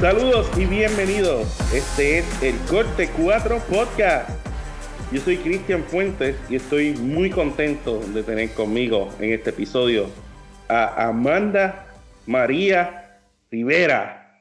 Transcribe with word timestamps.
Saludos 0.00 0.50
y 0.58 0.66
bienvenidos. 0.66 1.58
Este 1.72 2.18
es 2.18 2.42
el 2.42 2.56
Corte 2.68 3.08
4 3.16 3.58
Podcast. 3.70 4.30
Yo 5.12 5.20
soy 5.20 5.38
Cristian 5.38 5.82
Fuentes 5.84 6.36
y 6.50 6.56
estoy 6.56 6.92
muy 6.94 7.30
contento 7.30 8.00
de 8.00 8.22
tener 8.22 8.52
conmigo 8.52 9.08
en 9.20 9.32
este 9.32 9.50
episodio 9.50 10.08
a 10.68 11.08
Amanda 11.08 11.86
María 12.26 13.20
Rivera. 13.50 14.38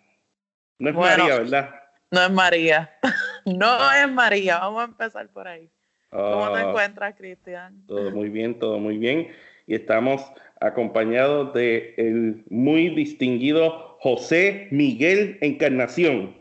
No 0.80 0.90
es 0.90 0.96
Bueno. 0.96 1.24
María, 1.24 1.40
¿verdad? 1.40 1.70
No 2.12 2.22
es 2.24 2.32
María. 2.32 2.92
No 3.46 3.94
es 3.94 4.10
María. 4.12 4.58
Vamos 4.58 4.82
a 4.82 4.86
empezar 4.86 5.28
por 5.30 5.48
ahí. 5.48 5.70
¿Cómo 6.10 6.52
te 6.52 6.62
Ah, 6.62 6.70
encuentras, 6.70 7.14
Cristian? 7.16 7.86
Todo 7.86 8.10
muy 8.10 8.30
bien, 8.30 8.58
todo 8.58 8.80
muy 8.80 8.98
bien. 8.98 9.28
Y 9.68 9.76
estamos 9.76 10.24
acompañados 10.66 11.54
de 11.54 11.94
el 11.98 12.44
muy 12.50 12.90
distinguido 12.96 13.98
José 14.00 14.68
Miguel 14.72 15.38
Encarnación. 15.42 16.36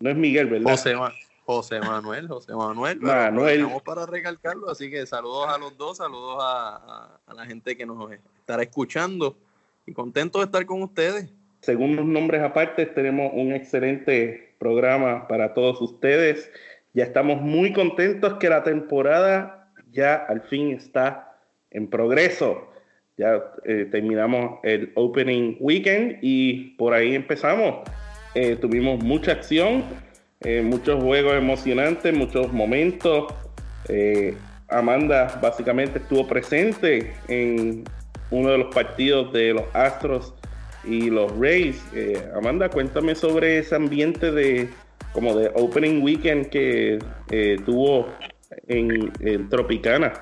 No 0.00 0.10
es 0.10 0.16
Miguel, 0.16 0.46
¿verdad? 0.46 0.70
José, 0.72 0.94
José 1.44 1.80
Manuel, 1.80 2.28
José 2.28 2.54
Manuel. 2.54 3.00
Manuel. 3.00 3.66
para 3.84 4.06
recalcarlo, 4.06 4.70
así 4.70 4.90
que 4.90 5.06
saludos 5.06 5.48
a 5.48 5.58
los 5.58 5.76
dos, 5.76 5.98
saludos 5.98 6.38
a, 6.40 6.76
a- 6.76 7.20
a 7.26 7.34
la 7.34 7.46
gente 7.46 7.76
que 7.76 7.84
nos 7.86 8.10
estará 8.12 8.62
escuchando 8.62 9.36
y 9.86 9.92
contento 9.92 10.38
de 10.38 10.46
estar 10.46 10.64
con 10.66 10.82
ustedes. 10.82 11.30
Según 11.60 11.96
los 11.96 12.04
nombres 12.04 12.42
aparte, 12.42 12.86
tenemos 12.86 13.32
un 13.34 13.52
excelente 13.52 14.54
programa 14.58 15.26
para 15.28 15.54
todos 15.54 15.80
ustedes. 15.80 16.50
Ya 16.92 17.04
estamos 17.04 17.40
muy 17.40 17.72
contentos 17.72 18.34
que 18.34 18.48
la 18.48 18.62
temporada 18.62 19.70
ya 19.92 20.14
al 20.14 20.42
fin 20.42 20.72
está 20.72 21.36
en 21.70 21.88
progreso. 21.88 22.68
Ya 23.16 23.40
eh, 23.64 23.86
terminamos 23.92 24.58
el 24.64 24.90
opening 24.96 25.56
weekend 25.60 26.18
y 26.20 26.70
por 26.76 26.94
ahí 26.94 27.14
empezamos. 27.14 27.88
Eh, 28.34 28.56
tuvimos 28.56 29.02
mucha 29.04 29.32
acción, 29.32 29.84
eh, 30.40 30.62
muchos 30.62 31.00
juegos 31.00 31.34
emocionantes, 31.34 32.12
muchos 32.12 32.52
momentos. 32.52 33.32
Amanda 34.68 35.38
básicamente 35.42 35.98
estuvo 35.98 36.26
presente 36.26 37.12
en 37.28 37.84
uno 38.30 38.50
de 38.50 38.58
los 38.58 38.74
partidos 38.74 39.32
de 39.32 39.52
los 39.52 39.64
Astros 39.74 40.34
y 40.84 41.10
los 41.10 41.30
Rays. 41.38 41.84
Amanda, 42.34 42.68
cuéntame 42.68 43.14
sobre 43.14 43.58
ese 43.58 43.76
ambiente 43.76 44.32
de 44.32 44.68
como 45.12 45.36
de 45.36 45.52
opening 45.54 46.02
weekend 46.02 46.48
que 46.48 46.98
tuvo 47.64 48.08
en, 48.66 49.12
en 49.20 49.48
Tropicana. 49.50 50.14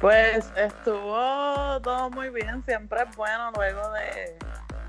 Pues 0.00 0.50
estuvo 0.56 1.80
todo 1.82 2.10
muy 2.10 2.30
bien. 2.30 2.64
Siempre 2.64 3.02
es 3.02 3.16
bueno 3.16 3.50
luego 3.54 3.90
de, 3.90 4.38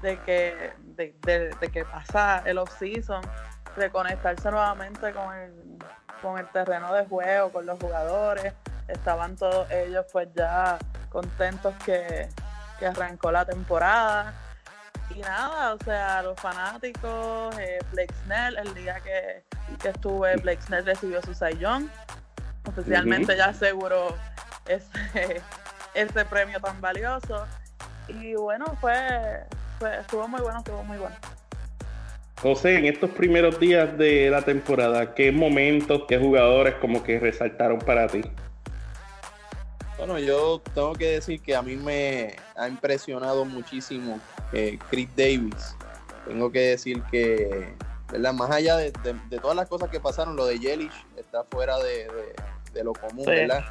de 0.02 0.20
que, 0.20 0.74
de, 0.80 1.16
de- 1.22 1.50
de 1.50 1.70
que 1.70 1.84
pasa 1.84 2.42
el 2.46 2.58
off-season, 2.58 3.22
reconectarse 3.76 4.50
nuevamente 4.50 5.12
con 5.12 5.36
el, 5.36 5.54
con 6.22 6.38
el 6.40 6.48
terreno 6.52 6.94
de 6.94 7.06
juego, 7.06 7.52
con 7.52 7.66
los 7.66 7.78
jugadores. 7.80 8.54
Estaban 8.88 9.36
todos 9.36 9.70
ellos 9.72 10.06
pues 10.12 10.30
ya 10.34 10.78
contentos 11.10 11.74
que, 11.86 12.30
que 12.80 12.88
arrancó 12.88 13.32
la 13.32 13.44
temporada. 13.46 14.34
Y 15.14 15.20
nada, 15.20 15.74
o 15.74 15.78
sea, 15.84 16.22
los 16.24 16.40
fanáticos, 16.40 17.54
eh, 17.60 17.80
Blake 17.92 18.14
Snell, 18.24 18.58
el 18.58 18.74
día 18.74 18.98
que, 19.02 19.44
que 19.82 19.90
estuve, 19.90 20.38
Blake 20.38 20.62
Snell 20.62 20.86
recibió 20.86 21.22
su 21.22 21.34
sayón. 21.34 21.92
Oficialmente 22.66 23.36
ya 23.36 23.48
aseguró 23.48 24.16
ese, 24.68 25.42
ese 25.94 26.26
premio 26.26 26.60
tan 26.60 26.80
valioso. 26.82 27.46
Y 28.08 28.36
bueno, 28.36 28.66
fue, 28.82 28.94
fue, 29.80 30.00
estuvo 30.00 30.28
muy 30.28 30.42
bueno, 30.42 30.60
estuvo 30.60 30.84
muy 30.84 30.98
bueno. 30.98 31.16
José, 32.42 32.78
en 32.78 32.86
estos 32.86 33.12
primeros 33.12 33.60
días 33.60 33.96
de 33.98 34.30
la 34.32 34.42
temporada, 34.42 35.14
¿qué 35.14 35.32
momentos, 35.32 36.04
qué 36.08 36.18
jugadores 36.18 36.74
como 36.82 37.04
que 37.04 37.20
resaltaron 37.20 37.78
para 37.80 38.08
ti? 38.08 38.22
Bueno, 39.98 40.18
yo 40.18 40.60
tengo 40.74 40.94
que 40.94 41.06
decir 41.12 41.40
que 41.42 41.56
a 41.56 41.62
mí 41.62 41.76
me 41.76 42.36
ha 42.56 42.68
impresionado 42.68 43.46
muchísimo 43.46 44.20
eh, 44.52 44.80
Chris 44.90 45.08
Davis. 45.16 45.76
Tengo 46.26 46.52
que 46.52 46.60
decir 46.62 47.04
que, 47.12 47.76
¿verdad? 48.12 48.34
Más 48.34 48.50
allá 48.50 48.78
de, 48.78 48.92
de- 49.04 49.16
de 49.30 49.38
todas 49.40 49.56
las 49.56 49.68
cosas 49.68 49.90
que 49.90 50.00
pasaron, 50.00 50.36
lo 50.36 50.46
de 50.48 50.58
Yelich 50.58 50.94
está 51.18 51.44
fuera 51.44 51.78
de, 51.78 52.08
de- 52.08 52.36
de 52.74 52.84
lo 52.84 52.94
común, 52.94 53.26
Sí. 53.26 53.30
¿verdad? 53.32 53.64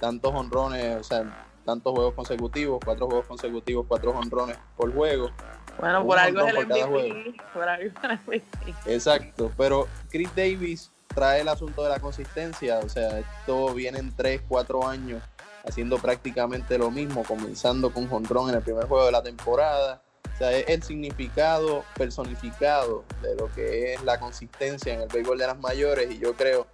Tantos 0.00 0.34
honrones, 0.34 0.96
o 0.96 1.02
sea, 1.02 1.46
tantos 1.64 1.92
juegos 1.92 2.14
consecutivos, 2.14 2.80
cuatro 2.84 3.06
juegos 3.06 3.26
consecutivos, 3.26 3.86
cuatro 3.86 4.12
honrones 4.12 4.56
por 4.76 4.92
juego. 4.94 5.30
Bueno, 5.78 6.04
por 6.06 6.18
algo 6.18 6.40
es 6.40 6.54
el 6.54 6.66
MVP. 6.66 7.34
Por 7.52 7.68
algo 7.68 7.84
es 7.84 8.04
el 8.04 8.18
MVP. 8.18 8.74
Exacto, 8.86 9.52
pero 9.56 9.86
Chris 10.10 10.34
Davis 10.34 10.90
trae 11.08 11.40
el 11.40 11.48
asunto 11.48 11.82
de 11.82 11.88
la 11.90 12.00
consistencia, 12.00 12.78
o 12.78 12.88
sea, 12.88 13.18
esto 13.18 13.74
viene 13.74 13.98
en 13.98 14.14
3, 14.14 14.42
4 14.48 14.86
años 14.88 15.22
haciendo 15.66 15.98
prácticamente 15.98 16.78
lo 16.78 16.90
mismo, 16.90 17.24
comenzando 17.24 17.92
con 17.92 18.08
jonrón 18.08 18.50
en 18.50 18.56
el 18.56 18.62
primer 18.62 18.86
juego 18.86 19.06
de 19.06 19.12
la 19.12 19.22
temporada. 19.22 20.02
O 20.34 20.38
sea, 20.38 20.52
es 20.52 20.68
el 20.68 20.82
significado 20.82 21.84
personificado 21.96 23.04
de 23.22 23.34
lo 23.34 23.52
que 23.52 23.94
es 23.94 24.02
la 24.04 24.20
consistencia 24.20 24.94
en 24.94 25.00
el 25.00 25.08
béisbol 25.08 25.36
de 25.36 25.46
las 25.48 25.58
mayores 25.58 26.10
y 26.12 26.18
yo 26.18 26.34
creo 26.34 26.66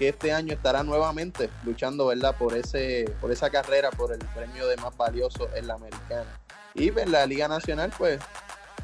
que 0.00 0.08
este 0.08 0.32
año 0.32 0.54
estará 0.54 0.82
nuevamente 0.82 1.50
luchando, 1.62 2.06
¿verdad? 2.06 2.34
Por 2.34 2.56
ese 2.56 3.04
por 3.20 3.30
esa 3.30 3.50
carrera, 3.50 3.90
por 3.90 4.14
el 4.14 4.18
premio 4.34 4.66
de 4.66 4.78
más 4.78 4.96
valioso 4.96 5.50
en 5.54 5.66
la 5.66 5.74
americana. 5.74 6.40
Y 6.74 6.88
en 6.88 7.12
la 7.12 7.26
Liga 7.26 7.48
Nacional, 7.48 7.92
pues 7.98 8.18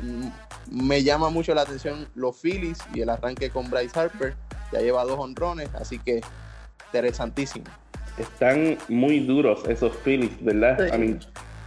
mm, 0.02 0.28
me 0.70 1.02
llama 1.02 1.30
mucho 1.30 1.54
la 1.54 1.62
atención 1.62 2.06
los 2.14 2.38
Phillies 2.38 2.80
y 2.92 3.00
el 3.00 3.08
arranque 3.08 3.48
con 3.48 3.70
Bryce 3.70 3.98
Harper. 3.98 4.36
Ya 4.72 4.80
lleva 4.80 5.04
dos 5.04 5.18
honrones, 5.18 5.70
así 5.74 5.98
que 5.98 6.20
interesantísimo. 6.88 7.64
Están 8.18 8.76
muy 8.88 9.20
duros 9.20 9.64
esos 9.70 9.96
Phillies, 10.04 10.36
¿verdad? 10.44 10.76
Sí. 10.78 10.94
A 10.94 10.98
mí, 10.98 11.18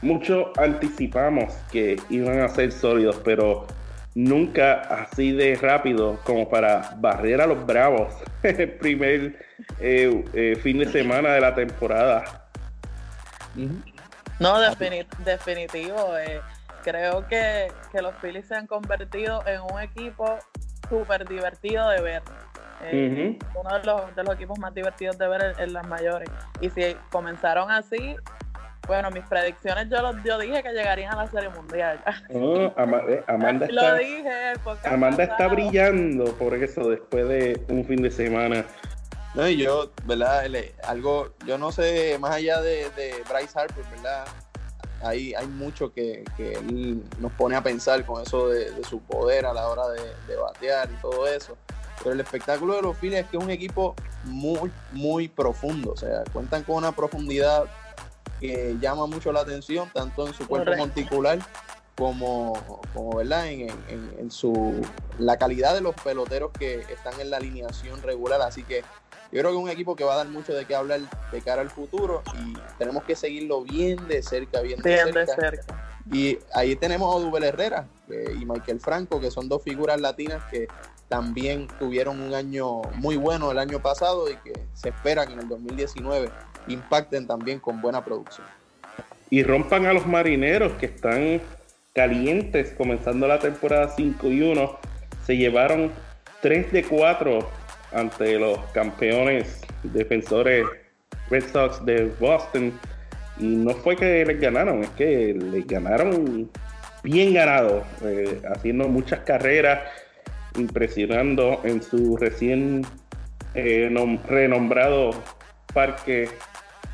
mucho 0.03 0.53
anticipamos 0.57 1.55
que 1.71 1.99
iban 2.11 2.39
a 2.41 2.49
ser 2.49 2.71
sólidos, 2.71 3.19
pero 3.25 3.65
nunca 4.23 4.81
así 4.81 5.31
de 5.31 5.55
rápido 5.55 6.19
como 6.23 6.49
para 6.49 6.95
barrer 6.97 7.39
a 7.41 7.47
los 7.47 7.65
Bravos 7.65 8.13
el 8.43 8.71
primer 8.73 9.45
eh, 9.79 10.25
eh, 10.33 10.59
fin 10.61 10.79
de 10.79 10.85
semana 10.91 11.29
de 11.33 11.41
la 11.41 11.55
temporada. 11.55 12.47
No, 14.39 14.57
defini- 14.61 15.07
definitivo. 15.23 16.17
eh, 16.17 16.41
creo 16.83 17.27
que, 17.27 17.71
que 17.91 18.01
los 18.01 18.13
Phillies 18.21 18.47
se 18.47 18.55
han 18.55 18.67
convertido 18.67 19.43
en 19.47 19.61
un 19.61 19.79
equipo 19.81 20.37
súper 20.89 21.27
divertido 21.27 21.89
de 21.89 22.01
ver. 22.01 22.21
Eh, 22.81 23.37
Uno 23.55 23.77
de 23.77 23.85
los, 23.85 24.15
de 24.15 24.23
los 24.23 24.35
equipos 24.35 24.57
más 24.59 24.73
divertidos 24.73 25.17
de 25.17 25.27
ver 25.27 25.43
en, 25.57 25.63
en 25.63 25.73
las 25.73 25.85
mayores. 25.87 26.29
Y 26.61 26.69
si 26.69 26.95
comenzaron 27.09 27.69
así, 27.71 28.15
bueno, 28.89 29.09
mis 29.11 29.23
predicciones 29.25 29.87
yo, 29.89 30.01
los, 30.01 30.15
yo 30.25 30.37
dije 30.39 30.61
que 30.61 30.73
llegarían 30.73 31.13
a 31.13 31.23
la 31.23 31.31
Serie 31.31 31.49
Mundial. 31.49 32.03
Oh, 32.33 32.73
Ama- 32.75 33.03
eh, 33.07 33.23
Amanda 33.27 33.67
Lo 33.71 33.81
está, 33.81 33.95
dije. 33.95 34.51
el 34.51 34.59
podcast 34.59 34.87
Amanda 34.87 35.23
está 35.23 35.47
brillando 35.47 36.25
por 36.33 36.53
eso 36.55 36.89
después 36.89 37.27
de 37.29 37.63
un 37.69 37.85
fin 37.85 38.01
de 38.01 38.11
semana. 38.11 38.65
No, 39.35 39.47
y 39.47 39.57
yo, 39.57 39.91
¿verdad? 40.05 40.47
Le- 40.47 40.73
algo, 40.83 41.33
yo 41.45 41.57
no 41.57 41.71
sé, 41.71 42.17
más 42.19 42.31
allá 42.35 42.59
de, 42.61 42.89
de 42.97 43.13
Bryce 43.29 43.57
Harper, 43.57 43.85
¿verdad? 43.95 44.25
Hay, 45.01 45.33
hay 45.33 45.47
mucho 45.47 45.93
que, 45.93 46.25
que 46.35 46.53
él 46.53 47.03
nos 47.19 47.31
pone 47.33 47.55
a 47.55 47.61
pensar 47.63 48.03
con 48.05 48.21
eso 48.21 48.49
de, 48.49 48.71
de 48.71 48.83
su 48.83 48.99
poder 49.01 49.45
a 49.45 49.53
la 49.53 49.67
hora 49.69 49.87
de, 49.89 50.01
de 50.27 50.35
batear 50.35 50.89
y 50.91 51.01
todo 51.01 51.25
eso. 51.27 51.55
Pero 51.99 52.13
el 52.13 52.19
espectáculo 52.21 52.75
de 52.75 52.81
los 52.81 52.97
Phillies 52.97 53.21
es 53.21 53.25
que 53.27 53.37
es 53.37 53.43
un 53.43 53.49
equipo 53.49 53.93
muy, 54.23 54.71
muy 54.93 55.27
profundo. 55.27 55.91
O 55.91 55.97
sea, 55.97 56.23
cuentan 56.33 56.63
con 56.63 56.75
una 56.77 56.91
profundidad 56.93 57.65
que 58.39 58.77
llama 58.79 59.05
mucho 59.05 59.31
la 59.31 59.41
atención, 59.41 59.89
tanto 59.93 60.27
en 60.27 60.33
su 60.33 60.47
cuerpo 60.47 60.75
monticular 60.77 61.39
como, 61.95 62.81
como 62.93 63.17
¿verdad? 63.17 63.47
En, 63.47 64.31
su, 64.31 64.81
la 65.17 65.37
calidad 65.37 65.73
de 65.73 65.81
los 65.81 65.95
peloteros 65.95 66.51
que 66.57 66.79
están 66.79 67.19
en 67.19 67.29
la 67.29 67.37
alineación 67.37 68.01
regular. 68.01 68.41
Así 68.41 68.63
que 68.63 68.81
yo 69.31 69.41
creo 69.41 69.51
que 69.51 69.57
es 69.57 69.63
un 69.63 69.69
equipo 69.69 69.95
que 69.95 70.03
va 70.03 70.13
a 70.13 70.17
dar 70.17 70.29
mucho 70.29 70.53
de 70.53 70.65
qué 70.65 70.75
hablar 70.75 71.01
de 71.31 71.41
cara 71.41 71.61
al 71.61 71.69
futuro 71.69 72.23
y 72.35 72.53
tenemos 72.77 73.03
que 73.03 73.15
seguirlo 73.15 73.63
bien 73.63 74.07
de 74.07 74.23
cerca, 74.23 74.61
bien 74.61 74.81
de, 74.81 75.27
cerca. 75.27 75.95
Y 76.11 76.39
ahí 76.53 76.75
tenemos 76.75 77.13
a 77.13 77.17
Odubel 77.17 77.43
Herrera 77.43 77.87
y 78.09 78.45
Michael 78.45 78.79
Franco, 78.79 79.19
que 79.19 79.29
son 79.29 79.49
dos 79.49 79.61
figuras 79.61 79.99
latinas 79.99 80.41
que 80.49 80.67
también 81.09 81.67
tuvieron 81.79 82.21
un 82.21 82.33
año 82.33 82.81
muy 82.95 83.17
bueno 83.17 83.51
el 83.51 83.59
año 83.59 83.81
pasado 83.81 84.29
y 84.29 84.35
que 84.37 84.53
se 84.73 84.89
espera 84.89 85.25
que 85.25 85.33
en 85.33 85.39
el 85.39 85.49
2019 85.49 86.29
impacten 86.67 87.27
también 87.27 87.59
con 87.59 87.81
buena 87.81 88.03
producción. 88.03 88.47
Y 89.29 89.43
rompan 89.43 89.85
a 89.85 89.93
los 89.93 90.05
marineros 90.07 90.73
que 90.73 90.87
están 90.87 91.41
calientes 91.93 92.73
comenzando 92.77 93.27
la 93.27 93.39
temporada 93.39 93.93
5 93.95 94.27
y 94.27 94.41
1. 94.41 94.79
Se 95.25 95.37
llevaron 95.37 95.91
3 96.41 96.71
de 96.71 96.83
4 96.83 97.49
ante 97.91 98.39
los 98.39 98.59
campeones 98.73 99.61
defensores 99.83 100.65
Red 101.29 101.51
Sox 101.51 101.85
de 101.85 102.05
Boston. 102.19 102.73
Y 103.37 103.45
no 103.45 103.73
fue 103.73 103.95
que 103.95 104.25
les 104.25 104.39
ganaron, 104.39 104.83
es 104.83 104.89
que 104.91 105.33
les 105.33 105.65
ganaron 105.65 106.49
bien 107.03 107.33
ganado, 107.33 107.83
eh, 108.03 108.41
haciendo 108.53 108.87
muchas 108.87 109.19
carreras, 109.21 109.81
impresionando 110.57 111.61
en 111.63 111.81
su 111.81 112.17
recién 112.17 112.85
eh, 113.55 113.89
renombrado 114.27 115.11
parque 115.73 116.29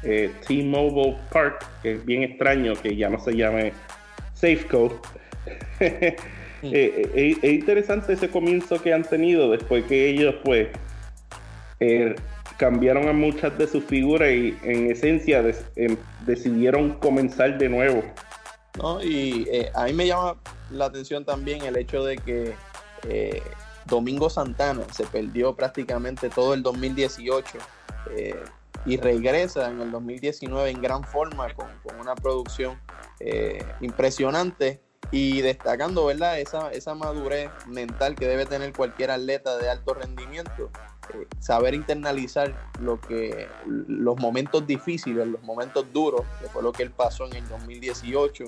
eh, 0.06 0.31
T-Mobile 0.48 1.18
Park, 1.31 1.66
que 1.81 1.94
es 1.94 2.06
bien 2.06 2.24
extraño 2.24 2.74
que 2.81 2.96
ya 2.96 3.10
no 3.10 3.19
se 3.19 3.36
llame 3.36 3.74
Safeco. 4.34 5.02
es 6.62 7.44
interesante 7.44 8.13
ese 8.13 8.30
comienzo 8.30 8.81
que 8.81 8.94
han 8.94 9.04
tenido 9.04 9.52
después 9.52 9.84
que 9.86 10.10
ellos 10.10 10.36
pues 10.44 10.69
cambiaron 12.57 13.07
a 13.07 13.13
muchas 13.13 13.57
de 13.57 13.68
sus 13.68 13.84
figuras 13.84 14.30
y 14.31 14.57
en 14.63 14.92
esencia 14.92 15.44
em, 15.75 15.98
decidieron 16.25 16.94
comenzar 16.94 17.57
de 17.57 17.69
nuevo. 17.69 18.04
¿no? 18.78 19.02
Y 19.04 19.48
eh, 19.52 19.72
a 19.74 19.86
mí 19.86 19.94
me 19.94 20.07
llama 20.07 20.36
la 20.72 20.86
atención 20.86 21.25
también 21.25 21.63
el 21.63 21.78
hecho 21.78 22.04
de 22.04 22.18
que 22.18 22.54
eh, 23.07 23.42
Domingo 23.86 24.30
Santana 24.30 24.84
se 24.92 25.06
perdió 25.06 25.54
prácticamente 25.54 26.30
todo 26.30 26.54
el 26.54 26.63
2018 26.63 27.57
eh, 28.16 28.36
y 28.85 28.97
regresa 28.97 29.69
en 29.69 29.81
el 29.81 29.91
2019 29.91 30.69
en 30.69 30.81
gran 30.81 31.03
forma 31.03 31.53
con, 31.53 31.67
una 31.99 32.15
producción 32.15 32.79
impresionante 33.81 34.81
y 35.11 35.41
destacando 35.41 36.05
¿verdad? 36.05 36.39
Esa, 36.39 36.71
esa 36.71 36.93
madurez 36.93 37.49
mental 37.67 38.15
que 38.15 38.27
debe 38.27 38.45
tener 38.45 38.73
cualquier 38.73 39.11
atleta 39.11 39.57
de 39.57 39.69
alto 39.69 39.93
rendimiento 39.93 40.69
saber 41.39 41.73
internalizar 41.73 42.53
lo 42.79 42.99
que 42.99 43.47
los 43.65 44.17
momentos 44.17 44.65
difíciles, 44.65 45.27
los 45.27 45.41
momentos 45.43 45.85
duros, 45.93 46.21
que 46.41 46.47
fue 46.47 46.61
lo 46.61 46.71
que 46.71 46.83
él 46.83 46.91
pasó 46.91 47.25
en 47.25 47.35
el 47.35 47.47
2018, 47.47 48.45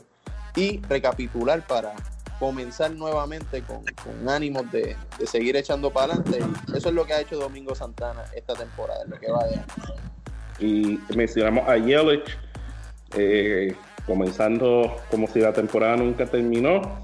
y 0.56 0.82
recapitular 0.82 1.66
para 1.68 1.94
comenzar 2.40 2.92
nuevamente 2.92 3.64
con, 3.64 3.84
con 4.04 4.30
ánimos 4.30 4.72
de, 4.72 4.96
seguir 5.26 5.56
echando 5.56 5.92
para 5.92 6.14
adelante. 6.14 6.40
Y 6.68 6.78
eso 6.78 6.90
es 6.90 6.96
lo 6.96 7.06
que 7.06 7.14
ha 7.14 7.22
hecho 7.22 7.38
Domingo 7.38 7.76
Santana 7.76 8.26
esta 8.36 8.54
temporada, 8.54 9.04
lo 9.06 9.20
que 9.20 9.32
va 9.32 9.46
de 9.46 9.62
Y 10.60 11.00
mencionamos 11.16 11.68
a 11.68 11.78
Yelich, 11.78 12.38
eh, 13.16 13.74
comenzando 14.06 14.98
como 15.12 15.28
si 15.28 15.40
la 15.40 15.54
temporada 15.54 15.98
nunca 15.98 16.26
terminó. 16.26 17.00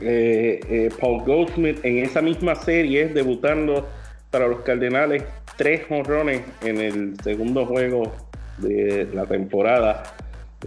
Eh, 0.00 0.60
eh, 0.68 0.88
Paul 1.00 1.22
Goldsmith 1.24 1.84
en 1.84 1.98
esa 1.98 2.20
misma 2.20 2.54
serie, 2.54 3.08
debutando 3.08 3.88
para 4.30 4.48
los 4.48 4.60
Cardenales, 4.60 5.24
tres 5.56 5.82
honrones 5.88 6.42
en 6.62 6.80
el 6.80 7.20
segundo 7.22 7.66
juego 7.66 8.12
de 8.58 9.08
la 9.12 9.26
temporada 9.26 10.02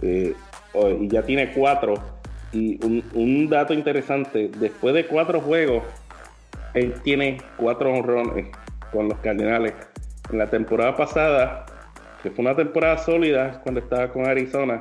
y 0.02 1.08
ya 1.08 1.22
tiene 1.22 1.52
cuatro. 1.52 1.94
Y 2.52 2.78
un, 3.14 3.48
dato 3.50 3.74
interesante, 3.74 4.50
después 4.58 4.94
de 4.94 5.06
cuatro 5.06 5.40
juegos, 5.40 5.82
él 6.72 6.94
tiene 7.02 7.38
cuatro 7.56 7.92
honrones 7.92 8.46
con 8.90 9.08
los 9.08 9.18
Cardenales. 9.18 9.74
En 10.30 10.38
la 10.38 10.46
temporada 10.48 10.96
pasada, 10.96 11.66
que 12.22 12.30
fue 12.30 12.44
una 12.44 12.54
temporada 12.54 12.98
sólida 12.98 13.60
cuando 13.62 13.80
estaba 13.80 14.08
con 14.12 14.26
Arizona, 14.26 14.80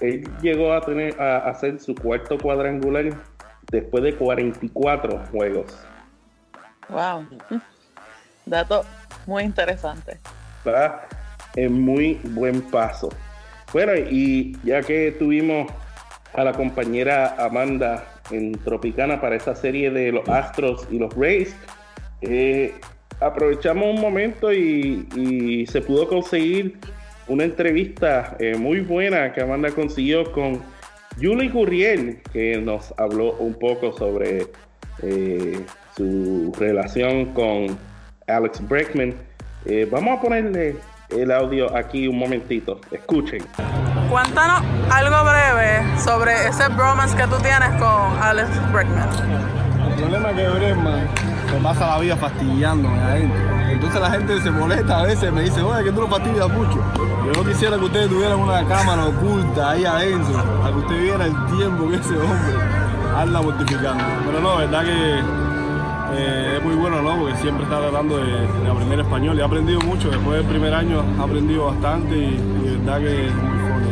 él 0.00 0.28
llegó 0.42 0.72
a 0.72 0.80
tener 0.80 1.20
a 1.20 1.48
hacer 1.48 1.80
su 1.80 1.94
cuarto 1.94 2.38
cuadrangular 2.38 3.10
después 3.70 4.04
de 4.04 4.14
44 4.14 5.22
juegos. 5.30 5.86
Wow. 6.88 7.26
Dato 8.46 8.84
muy 9.26 9.42
interesante. 9.42 10.20
Está 10.58 11.08
en 11.56 11.72
muy 11.80 12.20
buen 12.24 12.60
paso. 12.62 13.08
Bueno, 13.72 13.92
y 13.96 14.56
ya 14.62 14.82
que 14.82 15.12
tuvimos 15.12 15.70
a 16.34 16.44
la 16.44 16.52
compañera 16.52 17.34
Amanda 17.38 18.04
en 18.30 18.52
Tropicana 18.52 19.20
para 19.20 19.36
esa 19.36 19.54
serie 19.54 19.90
de 19.90 20.12
los 20.12 20.28
Astros 20.28 20.86
y 20.90 20.98
los 20.98 21.14
Rays, 21.14 21.56
eh, 22.20 22.74
aprovechamos 23.20 23.94
un 23.94 24.00
momento 24.00 24.52
y, 24.52 25.66
se 25.70 25.80
pudo 25.80 26.08
conseguir 26.08 26.78
una 27.28 27.44
entrevista 27.44 28.36
eh, 28.38 28.56
muy 28.56 28.80
buena 28.80 29.32
que 29.32 29.40
Amanda 29.40 29.70
consiguió 29.70 30.30
con 30.32 30.62
Julie 31.20 31.48
Gurriel, 31.48 32.20
que 32.32 32.60
nos 32.60 32.94
habló 32.98 33.32
un 33.34 33.54
poco 33.54 33.92
sobre 33.92 34.46
eh, 35.02 35.60
su 35.96 36.52
relación 36.58 37.32
con 37.32 37.78
Alex 38.26 38.66
Breckman. 38.68 39.14
vamos 39.90 40.18
a 40.18 40.22
ponerle 40.22 40.76
el 41.10 41.30
audio 41.30 41.74
aquí 41.76 42.06
un 42.08 42.18
momentito. 42.18 42.80
Escuchen. 42.90 43.42
Cuéntanos 44.10 44.62
algo 44.90 45.16
breve 45.24 45.98
sobre 45.98 46.32
ese 46.48 46.68
bromance 46.68 47.16
que 47.16 47.24
tú 47.24 47.36
tienes 47.42 47.70
con 47.80 48.22
Alex 48.22 48.48
Breckman. 48.72 49.08
El 49.88 49.94
problema 50.02 50.30
es 50.30 50.36
que 50.36 50.48
Breckman 50.48 51.35
se 51.56 51.62
pasa 51.62 51.86
la 51.86 51.98
vida 51.98 52.16
fastidiándome 52.16 52.98
adentro. 53.00 53.38
Entonces 53.70 54.00
la 54.00 54.10
gente 54.10 54.40
se 54.42 54.50
molesta 54.50 54.98
a 55.00 55.02
veces, 55.04 55.32
me 55.32 55.42
dice, 55.42 55.62
oye, 55.62 55.84
que 55.84 55.92
tú 55.92 56.02
lo 56.02 56.08
fastidias 56.08 56.48
mucho. 56.50 56.82
Yo 56.94 57.32
no 57.32 57.48
quisiera 57.48 57.78
que 57.78 57.84
ustedes 57.84 58.08
tuvieran 58.10 58.38
una 58.38 58.62
cámara 58.66 59.06
oculta 59.06 59.70
ahí 59.70 59.84
adentro, 59.86 60.34
para 60.60 60.72
que 60.72 60.78
usted 60.78 61.00
viera 61.00 61.24
el 61.24 61.46
tiempo 61.46 61.88
que 61.88 61.96
ese 61.96 62.14
hombre 62.14 62.54
anda 63.16 63.40
mortificando. 63.40 64.04
Pero 64.26 64.40
no, 64.40 64.56
verdad 64.58 64.84
que 64.84 65.20
eh, 66.12 66.56
es 66.58 66.62
muy 66.62 66.74
bueno, 66.74 67.00
¿no? 67.00 67.18
Porque 67.20 67.36
siempre 67.36 67.64
está 67.64 67.80
tratando 67.80 68.18
de, 68.18 68.70
aprender 68.70 69.00
español 69.00 69.38
y 69.38 69.40
ha 69.40 69.46
aprendido 69.46 69.80
mucho. 69.80 70.10
Después 70.10 70.36
del 70.36 70.46
primer 70.46 70.74
año 70.74 71.02
ha 71.18 71.22
aprendido 71.22 71.66
bastante 71.66 72.14
y, 72.16 72.78
verdad 72.84 72.98
que 72.98 73.28
es 73.28 73.34
muy 73.34 73.58
funny. 73.58 73.86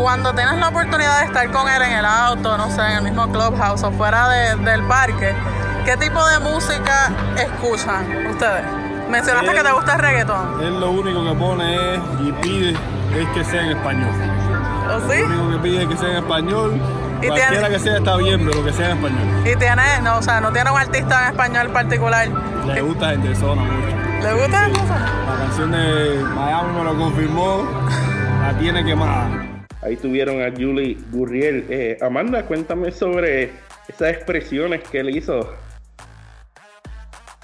Cuando 0.00 0.32
tienes 0.32 0.58
la 0.58 0.68
oportunidad 0.68 1.20
de 1.20 1.26
estar 1.26 1.50
con 1.50 1.68
él 1.68 1.82
en 1.82 1.92
el 1.92 2.06
auto, 2.06 2.56
no 2.56 2.70
sé, 2.70 2.80
en 2.80 2.96
el 2.96 3.02
mismo 3.04 3.30
clubhouse 3.30 3.82
o 3.82 3.90
fuera 3.92 4.30
del 4.30 4.82
parque, 4.84 5.34
¿qué 5.84 5.96
tipo 5.96 6.26
de 6.26 6.38
música 6.40 7.12
escuchan 7.36 8.26
ustedes? 8.26 8.64
Mencionaste 9.08 9.52
que 9.52 9.62
te 9.62 9.72
gusta 9.72 9.94
el 9.94 9.98
reggaetón. 9.98 10.62
Él 10.62 10.80
lo 10.80 10.90
único 10.90 11.24
que 11.24 11.34
pone 11.34 11.94
es 11.94 12.00
y 12.20 12.32
pide 12.32 12.70
es 12.70 13.28
que 13.34 13.44
sea 13.44 13.62
en 13.62 13.76
español. 13.76 14.10
¿O 14.88 15.12
sí? 15.12 15.20
Lo 15.20 15.44
único 15.44 15.50
que 15.50 15.68
pide 15.68 15.82
es 15.82 15.88
que 15.88 15.96
sea 15.96 16.10
en 16.10 16.16
español 16.16 16.80
Cualquiera 17.26 17.68
que 17.68 17.78
sea 17.78 17.98
está 17.98 18.16
bien, 18.16 18.46
pero 18.46 18.64
que 18.64 18.72
sea 18.72 18.90
en 18.92 18.96
español. 18.96 19.28
Y 19.40 19.56
tiene, 19.56 19.82
no, 20.02 20.18
o 20.18 20.22
sea, 20.22 20.40
no 20.40 20.52
tiene 20.52 20.70
un 20.70 20.78
artista 20.78 21.24
en 21.24 21.30
español 21.32 21.68
particular. 21.68 22.28
Le 22.66 22.80
gusta 22.80 23.10
gente 23.10 23.28
de 23.28 23.36
zona 23.36 23.62
mucho. 23.62 23.96
¿Le 24.22 24.32
gusta? 24.34 24.68
La 24.68 25.36
canción 25.38 25.70
de 25.70 26.24
Miami 26.34 26.78
me 26.78 26.84
lo 26.84 26.96
confirmó, 26.96 27.68
la 28.40 28.58
tiene 28.58 28.84
quemada. 28.84 29.28
Ahí 29.82 29.96
tuvieron 29.96 30.42
a 30.42 30.50
Julie 30.50 30.96
Gurriel. 31.10 31.66
Eh, 31.68 31.98
Amanda, 32.00 32.44
cuéntame 32.44 32.90
sobre 32.90 33.52
esas 33.88 34.10
expresiones 34.10 34.82
que 34.88 35.00
él 35.00 35.14
hizo. 35.14 35.54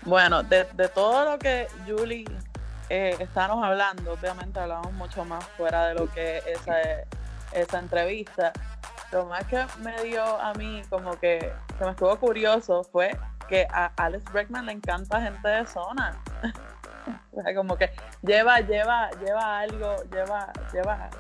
Bueno, 0.06 0.42
de, 0.44 0.64
todo 0.94 1.32
lo 1.32 1.38
que 1.38 1.66
Julie 1.86 2.24
eh, 2.88 3.16
estábamos 3.18 3.64
hablando, 3.64 4.12
obviamente 4.12 4.58
hablamos 4.58 4.92
mucho 4.92 5.24
más 5.24 5.44
fuera 5.56 5.88
de 5.88 5.94
lo 5.94 6.08
que 6.12 6.38
esa, 6.46 6.76
esa 7.52 7.78
entrevista 7.78 8.52
lo 9.12 9.26
más 9.26 9.44
que 9.46 9.64
me 9.82 10.02
dio 10.02 10.22
a 10.22 10.52
mí 10.54 10.82
como 10.88 11.18
que, 11.18 11.52
se 11.78 11.84
me 11.84 11.90
estuvo 11.90 12.16
curioso 12.18 12.84
fue 12.84 13.16
que 13.48 13.66
a 13.70 13.92
Alex 13.96 14.24
Breckman 14.32 14.66
le 14.66 14.72
encanta 14.72 15.20
gente 15.20 15.48
de 15.48 15.66
zona. 15.66 16.20
o 17.32 17.42
sea, 17.42 17.54
como 17.54 17.76
que 17.76 17.90
lleva, 18.22 18.60
lleva, 18.60 19.10
lleva 19.24 19.60
algo, 19.60 19.96
lleva, 20.12 20.52
lleva, 20.72 21.10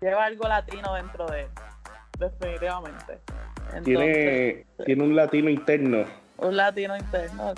lleva 0.00 0.24
algo 0.24 0.48
latino 0.48 0.94
dentro 0.94 1.26
de 1.26 1.42
él, 1.42 1.48
definitivamente. 2.18 3.20
tiene, 3.84 4.66
tiene 4.84 5.04
un 5.04 5.14
latino 5.14 5.50
interno. 5.50 6.21
Un 6.38 6.56
latino 6.56 6.96
interno 6.96 7.54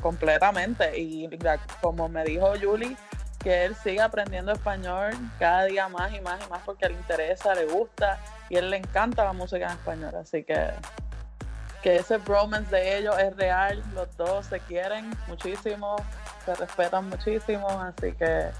completamente. 0.00 0.98
Y 0.98 1.28
como 1.80 2.08
me 2.08 2.24
dijo 2.24 2.52
Julie, 2.60 2.96
que 3.42 3.64
él 3.64 3.76
siga 3.76 4.06
aprendiendo 4.06 4.52
español 4.52 5.12
cada 5.38 5.64
día 5.64 5.88
más 5.88 6.12
y 6.12 6.20
más 6.20 6.44
y 6.44 6.50
más 6.50 6.62
porque 6.64 6.88
le 6.88 6.94
interesa, 6.94 7.54
le 7.54 7.66
gusta 7.66 8.18
y 8.48 8.56
él 8.56 8.70
le 8.70 8.78
encanta 8.78 9.24
la 9.24 9.32
música 9.32 9.66
en 9.66 9.72
español. 9.72 10.14
Así 10.16 10.42
que 10.42 10.72
que 11.86 11.94
ese 11.94 12.16
bromance 12.18 12.74
de 12.74 12.98
ellos 12.98 13.16
es 13.16 13.36
real, 13.36 13.80
los 13.94 14.16
dos 14.16 14.46
se 14.46 14.58
quieren 14.58 15.08
muchísimo, 15.28 15.94
se 16.44 16.52
respetan 16.56 17.08
muchísimo, 17.08 17.68
así 17.68 18.12
que, 18.14 18.50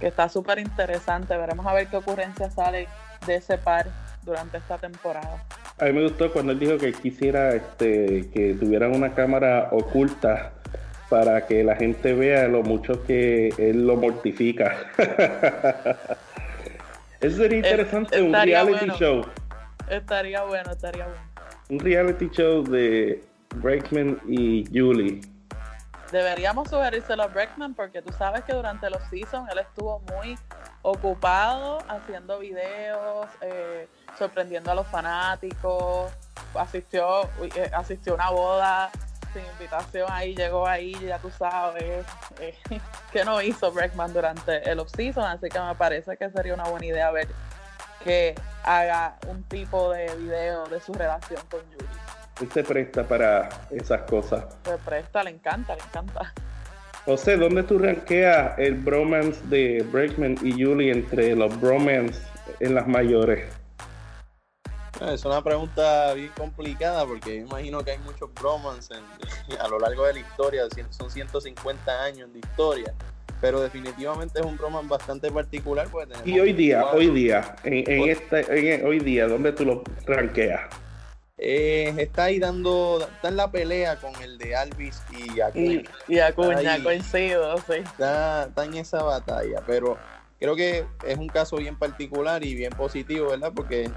que 0.00 0.08
está 0.08 0.28
súper 0.28 0.58
interesante. 0.58 1.36
Veremos 1.36 1.64
a 1.64 1.74
ver 1.74 1.86
qué 1.86 1.98
ocurrencia 1.98 2.50
sale 2.50 2.88
de 3.24 3.36
ese 3.36 3.56
par 3.56 3.86
durante 4.22 4.58
esta 4.58 4.78
temporada. 4.78 5.44
A 5.78 5.86
mí 5.86 5.92
me 5.92 6.02
gustó 6.02 6.32
cuando 6.32 6.52
él 6.52 6.58
dijo 6.58 6.78
que 6.78 6.92
quisiera 6.92 7.54
este, 7.54 8.30
que 8.32 8.54
tuvieran 8.54 8.94
una 8.94 9.14
cámara 9.14 9.68
oculta 9.72 10.52
para 11.08 11.46
que 11.46 11.62
la 11.64 11.76
gente 11.76 12.14
vea 12.14 12.48
lo 12.48 12.62
mucho 12.62 13.04
que 13.04 13.48
él 13.58 13.86
lo 13.86 13.96
mortifica. 13.96 14.76
Eso 17.20 17.36
sería 17.36 17.58
interesante, 17.58 18.22
un 18.22 18.32
reality 18.32 18.86
show. 18.98 19.24
Estaría 19.88 20.42
bueno, 20.44 20.72
estaría 20.72 21.06
bueno. 21.06 21.20
Un 21.68 21.78
reality 21.80 22.28
show 22.30 22.64
de 22.64 23.22
Breakman 23.56 24.18
y 24.26 24.64
Julie. 24.72 25.20
Deberíamos 26.10 26.68
sugerírselo 26.68 27.22
a 27.22 27.26
Breakman 27.26 27.74
porque 27.74 28.02
tú 28.02 28.12
sabes 28.12 28.42
que 28.44 28.52
durante 28.52 28.90
los 28.90 29.02
seasons 29.04 29.50
él 29.50 29.58
estuvo 29.58 30.00
muy 30.00 30.38
ocupado 30.82 31.78
haciendo 31.88 32.38
videos, 32.38 33.28
eh, 33.40 33.86
sorprendiendo 34.18 34.70
a 34.70 34.74
los 34.74 34.86
fanáticos, 34.86 36.12
asistió, 36.54 37.22
eh, 37.42 37.70
asistió 37.74 38.12
a 38.12 38.16
una 38.16 38.30
boda 38.30 38.90
sin 39.32 39.42
invitación 39.46 40.06
ahí, 40.10 40.34
llegó 40.34 40.66
ahí, 40.66 40.94
ya 41.06 41.18
tú 41.18 41.30
sabes, 41.30 42.04
eh, 42.38 42.54
que 43.12 43.24
no 43.24 43.40
hizo 43.40 43.72
Breckman 43.72 44.12
durante 44.12 44.68
el 44.70 44.78
off-season, 44.78 45.24
así 45.24 45.48
que 45.48 45.60
me 45.60 45.74
parece 45.74 46.16
que 46.16 46.30
sería 46.30 46.54
una 46.54 46.64
buena 46.64 46.86
idea 46.86 47.10
ver 47.10 47.28
que 48.04 48.34
haga 48.64 49.16
un 49.28 49.42
tipo 49.44 49.92
de 49.92 50.14
video 50.16 50.66
de 50.66 50.80
su 50.80 50.92
relación 50.92 51.40
con 51.50 51.60
Julie. 51.72 51.88
Él 52.40 52.50
se 52.52 52.64
presta 52.64 53.04
para 53.04 53.48
esas 53.70 54.02
cosas. 54.02 54.44
Se 54.64 54.76
presta, 54.78 55.22
le 55.22 55.30
encanta, 55.30 55.76
le 55.76 55.82
encanta. 55.82 56.32
José, 57.04 57.36
¿dónde 57.36 57.62
tú 57.62 57.78
ranqueas 57.78 58.58
el 58.58 58.74
bromance 58.74 59.40
de 59.46 59.84
Breakman 59.90 60.36
y 60.42 60.52
Julie 60.52 60.92
entre 60.92 61.34
los 61.34 61.60
bromance 61.60 62.20
en 62.60 62.74
las 62.74 62.86
mayores? 62.86 63.61
Es 65.10 65.24
una 65.24 65.42
pregunta 65.42 66.14
bien 66.14 66.30
complicada 66.36 67.04
porque 67.04 67.36
imagino 67.36 67.82
que 67.82 67.92
hay 67.92 67.98
muchos 67.98 68.32
bromance 68.34 68.94
a 69.60 69.68
lo 69.68 69.78
largo 69.78 70.06
de 70.06 70.14
la 70.14 70.20
historia, 70.20 70.62
son 70.90 71.10
150 71.10 72.02
años 72.04 72.32
de 72.32 72.38
historia, 72.38 72.94
pero 73.40 73.60
definitivamente 73.60 74.40
es 74.40 74.46
un 74.46 74.56
bromance 74.56 74.88
bastante 74.88 75.30
particular. 75.30 75.88
Pues, 75.90 76.08
y 76.24 76.38
hoy 76.38 76.52
día, 76.52 76.86
hoy 76.86 77.08
día, 77.08 77.56
en, 77.64 78.08
este, 78.08 78.84
hoy 78.84 79.00
día, 79.00 79.26
¿dónde 79.26 79.52
tú 79.52 79.64
lo 79.64 79.82
ranqueas? 80.06 80.62
Eh, 81.44 81.92
está 81.96 82.24
ahí 82.24 82.38
dando, 82.38 83.04
está 83.16 83.28
en 83.28 83.36
la 83.36 83.50
pelea 83.50 83.96
con 83.96 84.14
el 84.22 84.38
de 84.38 84.54
Alvis 84.54 85.02
y 85.10 85.40
Acuña. 85.40 85.82
Y, 86.06 86.18
Acuña, 86.20 86.80
coincido, 86.80 87.56
sí. 87.58 87.78
Está, 87.78 88.44
está 88.44 88.64
en 88.64 88.74
esa 88.74 89.02
batalla, 89.02 89.60
pero 89.66 89.98
creo 90.38 90.54
que 90.54 90.84
es 91.04 91.18
un 91.18 91.28
caso 91.28 91.56
bien 91.56 91.76
particular 91.76 92.44
y 92.44 92.54
bien 92.54 92.72
positivo, 92.72 93.30
¿verdad? 93.30 93.52
Porque 93.54 93.90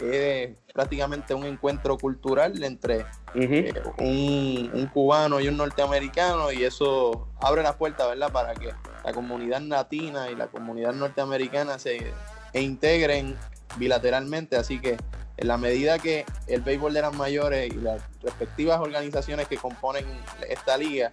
es 0.00 0.56
prácticamente 0.72 1.34
un 1.34 1.44
encuentro 1.44 1.98
cultural 1.98 2.62
entre 2.62 3.04
eh, 3.34 3.72
un, 3.98 4.86
cubano 4.92 5.40
y 5.40 5.48
un 5.48 5.56
norteamericano 5.56 6.52
y 6.52 6.64
eso 6.64 7.28
abre 7.40 7.62
la 7.62 7.76
puerta, 7.76 8.06
¿verdad? 8.06 8.30
Para 8.30 8.54
que 8.54 8.70
la 9.04 9.12
comunidad 9.12 9.60
latina 9.62 10.30
y 10.30 10.36
la 10.36 10.46
comunidad 10.46 10.92
norteamericana 10.92 11.78
se 11.78 12.12
e 12.52 12.62
integren 12.62 13.36
bilateralmente, 13.76 14.56
así 14.56 14.80
que 14.80 14.96
en 15.36 15.48
la 15.48 15.58
medida 15.58 15.98
que 15.98 16.24
el 16.46 16.62
béisbol 16.62 16.94
de 16.94 17.02
las 17.02 17.14
mayores 17.14 17.72
y 17.72 17.76
las 17.76 18.02
respectivas 18.22 18.80
organizaciones 18.80 19.46
que 19.46 19.56
componen 19.56 20.04
esta 20.48 20.76
liga 20.76 21.10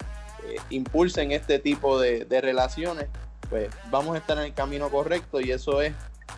eh, 0.48 0.56
impulsen 0.70 1.32
este 1.32 1.60
tipo 1.60 2.00
de, 2.00 2.26
de 2.26 2.42
relaciones, 2.42 3.08
pues 3.50 3.70
vamos 3.92 4.16
a 4.16 4.20
estar 4.20 4.38
en 4.38 4.46
el 4.46 4.54
camino 4.54 4.90
correcto 4.90 5.42
y 5.42 5.52
eso 5.52 5.82
es 5.82 5.94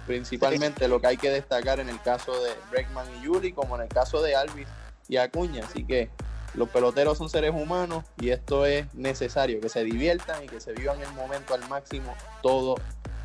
principalmente 0.05 0.87
lo 0.87 0.99
que 0.99 1.07
hay 1.07 1.17
que 1.17 1.29
destacar 1.29 1.79
en 1.79 1.89
el 1.89 2.01
caso 2.01 2.31
de 2.43 2.51
Breckman 2.71 3.07
y 3.19 3.25
Yuli, 3.25 3.51
como 3.51 3.75
en 3.75 3.83
el 3.83 3.87
caso 3.87 4.21
de 4.21 4.35
Alvis 4.35 4.67
y 5.07 5.17
Acuña. 5.17 5.63
Así 5.65 5.83
que 5.83 6.09
los 6.53 6.69
peloteros 6.69 7.17
son 7.17 7.29
seres 7.29 7.51
humanos 7.53 8.03
y 8.19 8.29
esto 8.29 8.65
es 8.65 8.93
necesario, 8.93 9.59
que 9.59 9.69
se 9.69 9.83
diviertan 9.83 10.43
y 10.43 10.47
que 10.47 10.59
se 10.59 10.73
vivan 10.73 10.99
el 11.01 11.11
momento 11.13 11.53
al 11.53 11.67
máximo 11.69 12.15
todo, 12.41 12.75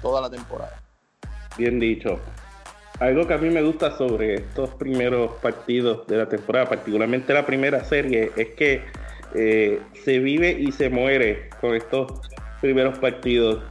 toda 0.01 0.21
la 0.21 0.31
temporada. 0.31 0.83
Bien 1.57 1.79
dicho. 1.79 2.19
Algo 2.99 3.27
que 3.27 3.35
a 3.35 3.39
mí 3.39 3.51
me 3.51 3.63
gusta 3.63 3.97
sobre 3.97 4.35
estos 4.35 4.71
primeros 4.75 5.33
partidos 5.41 6.07
de 6.07 6.19
la 6.19 6.29
temporada, 6.29 6.69
particularmente 6.69 7.33
la 7.33 7.45
primera 7.45 7.83
serie, 7.85 8.31
es 8.37 8.51
que 8.51 8.85
eh, 9.35 9.81
se 10.05 10.19
vive 10.19 10.53
y 10.53 10.73
se 10.73 10.89
muere 10.89 11.51
con 11.61 11.75
estos 11.75 12.21
primeros 12.61 12.99
partidos. 12.99 13.65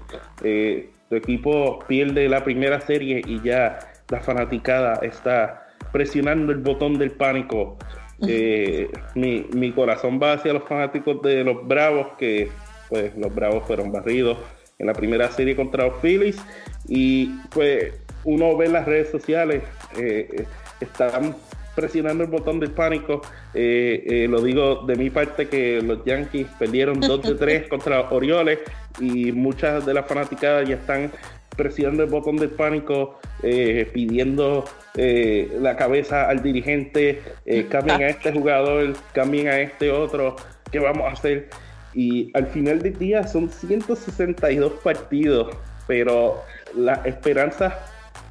Eh, 0.43 0.89
tu 1.11 1.17
equipo 1.17 1.79
pierde 1.89 2.29
la 2.29 2.41
primera 2.41 2.79
serie 2.79 3.21
y 3.27 3.41
ya 3.41 3.79
la 4.07 4.21
fanaticada 4.21 4.99
está 5.01 5.67
presionando 5.91 6.53
el 6.53 6.59
botón 6.59 6.97
del 6.97 7.11
pánico. 7.11 7.77
Eh, 8.25 8.89
mi, 9.15 9.71
corazón 9.73 10.21
va 10.23 10.33
hacia 10.33 10.53
los 10.53 10.63
fanáticos 10.63 11.21
de 11.21 11.43
los 11.43 11.67
Bravos, 11.67 12.07
que 12.17 12.47
pues 12.87 13.11
los 13.17 13.35
Bravos 13.35 13.65
fueron 13.67 13.91
barridos 13.91 14.37
en 14.79 14.87
la 14.87 14.93
primera 14.93 15.29
serie 15.29 15.53
contra 15.53 15.87
los 15.87 15.99
Phillies. 16.01 16.41
Y 16.87 17.25
pues 17.49 17.93
uno 18.23 18.55
ve 18.55 18.67
en 18.67 18.73
las 18.73 18.85
redes 18.85 19.09
sociales, 19.09 19.63
eh, 19.97 20.45
están 20.79 21.35
presionando 21.75 22.23
el 22.23 22.29
botón 22.29 22.61
del 22.61 22.71
pánico. 22.71 23.21
Eh, 23.53 24.27
lo 24.29 24.41
digo 24.41 24.85
de 24.87 24.95
mi 24.95 25.09
parte 25.09 25.49
que 25.49 25.81
los 25.81 26.05
Yankees 26.05 26.47
perdieron 26.57 27.01
2 27.01 27.21
de 27.21 27.35
3 27.35 27.67
contra 27.69 27.99
Orioles 28.11 28.59
y 28.99 29.31
muchas 29.31 29.85
de 29.85 29.93
las 29.93 30.05
fanaticadas 30.05 30.67
ya 30.67 30.75
están 30.75 31.11
presionando 31.55 32.03
el 32.03 32.09
botón 32.09 32.37
del 32.37 32.49
pánico, 32.49 33.19
eh, 33.43 33.89
pidiendo 33.93 34.65
eh, 34.95 35.51
la 35.59 35.75
cabeza 35.75 36.27
al 36.27 36.41
dirigente, 36.41 37.21
eh, 37.45 37.67
cambien 37.69 38.01
a 38.01 38.07
este 38.07 38.31
jugador, 38.31 38.93
cambien 39.13 39.47
a 39.47 39.59
este 39.59 39.91
otro, 39.91 40.35
¿qué 40.71 40.79
vamos 40.79 41.07
a 41.07 41.11
hacer? 41.13 41.49
Y 41.93 42.31
al 42.35 42.47
final 42.47 42.81
del 42.81 42.97
día 42.97 43.27
son 43.27 43.49
162 43.49 44.73
partidos, 44.83 45.55
pero 45.87 46.41
las 46.75 47.05
esperanzas 47.05 47.73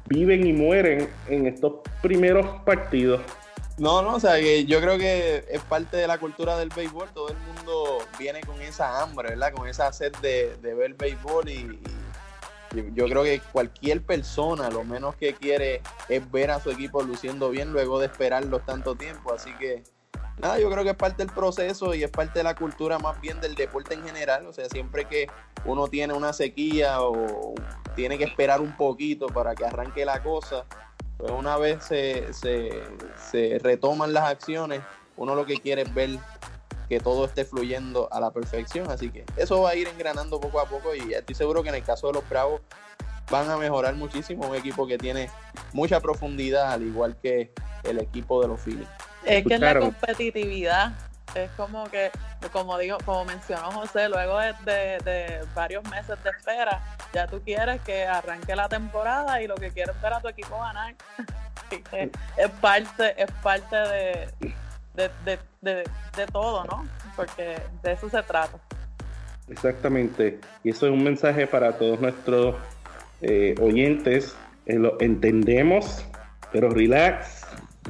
viven 0.07 0.45
y 0.45 0.53
mueren 0.53 1.07
en 1.29 1.45
estos 1.45 1.73
primeros 2.01 2.45
partidos. 2.65 3.21
No, 3.77 4.01
no, 4.01 4.15
o 4.15 4.19
sea, 4.19 4.37
yo 4.39 4.79
creo 4.79 4.97
que 4.97 5.45
es 5.49 5.61
parte 5.63 5.97
de 5.97 6.07
la 6.07 6.19
cultura 6.19 6.57
del 6.57 6.69
béisbol. 6.69 7.09
Todo 7.13 7.29
el 7.29 7.37
mundo 7.37 7.99
viene 8.19 8.41
con 8.41 8.61
esa 8.61 9.01
hambre, 9.01 9.29
¿verdad? 9.29 9.53
Con 9.53 9.67
esa 9.67 9.91
sed 9.91 10.13
de, 10.21 10.55
ver 10.61 10.93
béisbol 10.93 11.49
y, 11.49 11.79
yo 12.93 13.05
creo 13.07 13.23
que 13.23 13.41
cualquier 13.51 14.01
persona 14.01 14.69
lo 14.69 14.85
menos 14.85 15.15
que 15.15 15.33
quiere 15.33 15.81
es 16.07 16.31
ver 16.31 16.51
a 16.51 16.61
su 16.61 16.71
equipo 16.71 17.03
luciendo 17.03 17.49
bien 17.49 17.73
luego 17.73 17.99
de 17.99 18.05
esperarlo 18.05 18.59
tanto 18.59 18.95
tiempo. 18.95 19.33
Así 19.33 19.51
que, 19.55 19.83
nada, 20.37 20.57
yo 20.57 20.69
creo 20.69 20.83
que 20.83 20.91
es 20.91 20.95
parte 20.95 21.25
del 21.25 21.33
proceso 21.33 21.93
y 21.93 22.03
es 22.03 22.11
parte 22.11 22.39
de 22.39 22.43
la 22.43 22.55
cultura 22.55 22.97
más 22.97 23.19
bien 23.19 23.41
del 23.41 23.55
deporte 23.55 23.95
en 23.95 24.03
general. 24.03 24.45
O 24.47 24.53
sea, 24.53 24.69
siempre 24.69 25.05
que 25.05 25.27
uno 25.65 25.87
tiene 25.87 26.13
una 26.13 26.33
sequía 26.33 27.01
o 27.01 27.55
tiene 27.95 28.17
que 28.17 28.23
esperar 28.23 28.61
un 28.61 28.75
poquito 28.77 29.27
para 29.27 29.53
que 29.53 29.65
arranque 29.65 30.05
la 30.05 30.23
cosa, 30.23 30.65
pues 31.21 31.33
una 31.33 31.55
vez 31.57 31.83
se, 31.83 32.33
se, 32.33 33.59
retoman 33.59 34.11
las 34.11 34.23
acciones, 34.27 34.81
uno 35.17 35.35
lo 35.35 35.45
que 35.45 35.57
quiere 35.57 35.83
es 35.83 35.93
ver 35.93 36.17
que 36.89 36.99
todo 36.99 37.25
esté 37.25 37.45
fluyendo 37.45 38.11
a 38.11 38.19
la 38.19 38.31
perfección. 38.31 38.89
Así 38.89 39.11
que 39.11 39.23
eso 39.37 39.61
va 39.61 39.69
a 39.69 39.75
ir 39.75 39.87
engranando 39.87 40.39
poco 40.39 40.59
a 40.59 40.65
poco 40.65 40.95
y 40.95 41.13
estoy 41.13 41.35
seguro 41.35 41.61
que 41.61 41.69
en 41.69 41.75
el 41.75 41.83
caso 41.83 42.07
de 42.07 42.13
los 42.13 42.27
Bravos 42.27 42.61
van 43.29 43.49
a 43.51 43.57
mejorar 43.57 43.95
muchísimo. 43.95 44.47
Un 44.47 44.55
equipo 44.55 44.87
que 44.87 44.97
tiene 44.97 45.29
mucha 45.73 45.99
profundidad, 45.99 46.71
al 46.71 46.81
igual 46.81 47.15
que 47.21 47.51
el 47.83 47.99
equipo 47.99 48.41
de 48.41 48.47
los 48.47 48.59
Phillies. 48.59 48.87
Es 49.23 49.45
que 49.45 49.53
es 49.53 49.59
la 49.59 49.79
competitividad 49.79 50.93
es 51.35 51.49
como 51.51 51.85
que, 51.85 52.11
como 52.51 52.77
digo, 52.77 52.97
como 53.05 53.25
mencionó 53.25 53.71
José, 53.71 54.09
luego 54.09 54.39
de, 54.39 55.41
varios 55.55 55.83
meses 55.89 56.21
de 56.23 56.29
espera, 56.29 56.81
ya 57.13 57.27
tú 57.27 57.41
quieres 57.41 57.81
que 57.81 58.05
arranque 58.05 58.55
la 58.55 58.67
temporada 58.69 59.41
y 59.41 59.47
lo 59.47 59.55
que 59.55 59.71
quieres 59.71 59.99
ver 60.01 60.13
a 60.13 60.21
tu 60.21 60.27
equipo 60.27 60.57
ganar. 60.59 60.95
es 62.37 62.49
parte, 62.61 63.21
es 63.21 63.31
parte 63.43 63.75
de, 64.95 65.87
todo, 66.31 66.63
¿no? 66.65 66.85
Porque 67.15 67.57
de 67.83 67.91
eso 67.91 68.09
se 68.09 68.21
trata. 68.23 68.57
Exactamente. 69.47 70.39
Y 70.63 70.69
eso 70.69 70.87
es 70.87 70.91
un 70.91 71.03
mensaje 71.03 71.47
para 71.47 71.77
todos 71.77 71.99
nuestros 71.99 72.55
eh, 73.21 73.55
oyentes. 73.59 74.35
Eh, 74.65 74.75
lo 74.75 74.99
entendemos, 75.01 76.05
pero 76.51 76.69
relax 76.69 77.40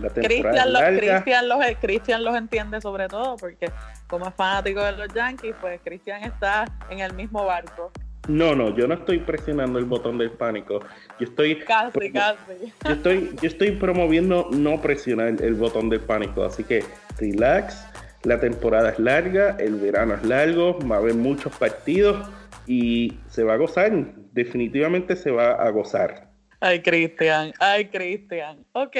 Cristian 0.10 0.74
los, 0.74 0.82
Christian, 0.82 1.50
los, 1.50 1.60
Christian 1.80 2.24
los 2.24 2.36
entiende 2.36 2.82
sobre 2.82 3.08
todo 3.08 3.38
porque 3.38 3.72
como 4.08 4.28
es 4.28 4.34
fanático 4.36 4.84
de 4.84 4.92
los 4.94 5.14
Yankees, 5.14 5.56
pues 5.62 5.80
Cristian 5.84 6.24
está 6.24 6.66
en 6.90 7.00
el 7.00 7.14
mismo 7.14 7.46
barco. 7.46 7.92
No, 8.28 8.56
no, 8.56 8.76
yo 8.76 8.88
no 8.88 8.94
estoy 8.94 9.20
presionando 9.20 9.80
el 9.80 9.86
botón 9.86 10.18
del 10.18 10.32
pánico. 10.32 10.82
Yo 11.20 11.26
estoy. 11.26 11.58
Casi, 11.60 12.12
casi. 12.12 12.74
Yo 12.86 12.92
estoy, 12.92 13.36
yo 13.42 13.48
estoy 13.48 13.72
promoviendo 13.72 14.48
no 14.52 14.80
presionar 14.80 15.30
el 15.42 15.56
botón 15.56 15.90
del 15.90 16.02
pánico. 16.02 16.44
Así 16.44 16.64
que 16.64 16.84
relax. 17.18 17.88
La 18.24 18.40
temporada 18.40 18.92
es 18.92 19.00
larga, 19.00 19.58
el 19.60 19.78
verano 19.78 20.14
es 20.14 20.24
largo, 20.24 20.78
va 20.88 20.98
a 20.98 21.00
haber 21.00 21.16
muchos 21.16 21.58
partidos 21.58 22.30
y 22.68 23.18
se 23.28 23.44
va 23.44 23.54
a 23.54 23.58
gozar. 23.58 23.92
Definitivamente 24.32 25.16
se 25.16 25.32
va 25.32 25.54
a 25.54 25.70
gozar. 25.72 26.31
Ay, 26.64 26.82
Cristian, 26.84 27.54
ay, 27.60 27.86
Cristian. 27.86 28.66
Ok. 28.74 28.96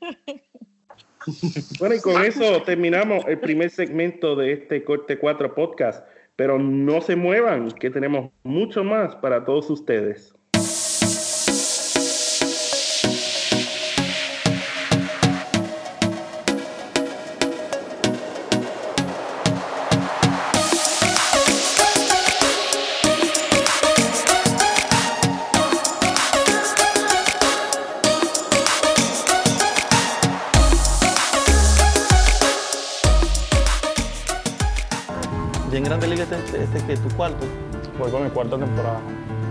Bueno, 1.78 1.94
y 1.94 2.00
con 2.00 2.24
eso 2.24 2.62
terminamos 2.62 3.26
el 3.28 3.38
primer 3.38 3.68
segmento 3.68 4.34
de 4.34 4.54
este 4.54 4.82
Corte 4.82 5.18
4 5.18 5.54
podcast. 5.54 6.02
Pero 6.34 6.58
no 6.58 7.02
se 7.02 7.14
muevan, 7.14 7.70
que 7.72 7.90
tenemos 7.90 8.30
mucho 8.42 8.82
más 8.82 9.14
para 9.16 9.44
todos 9.44 9.68
ustedes. 9.68 10.34
Este, 36.74 36.86
que 36.86 36.96
tu 37.00 37.08
cuarto. 37.16 37.46
Voy 37.98 38.10
con 38.10 38.24
mi 38.24 38.30
cuarta 38.30 38.56
temporada. 38.56 38.98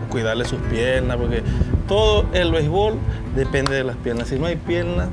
Cuidarle 0.10 0.44
sus 0.46 0.60
piernas, 0.64 1.18
porque 1.18 1.44
todo 1.88 2.26
el 2.34 2.52
béisbol 2.52 2.96
depende 3.36 3.76
de 3.76 3.84
las 3.84 3.96
piernas. 3.98 4.28
Si 4.28 4.40
no 4.40 4.48
hay 4.48 4.56
piernas, 4.56 5.08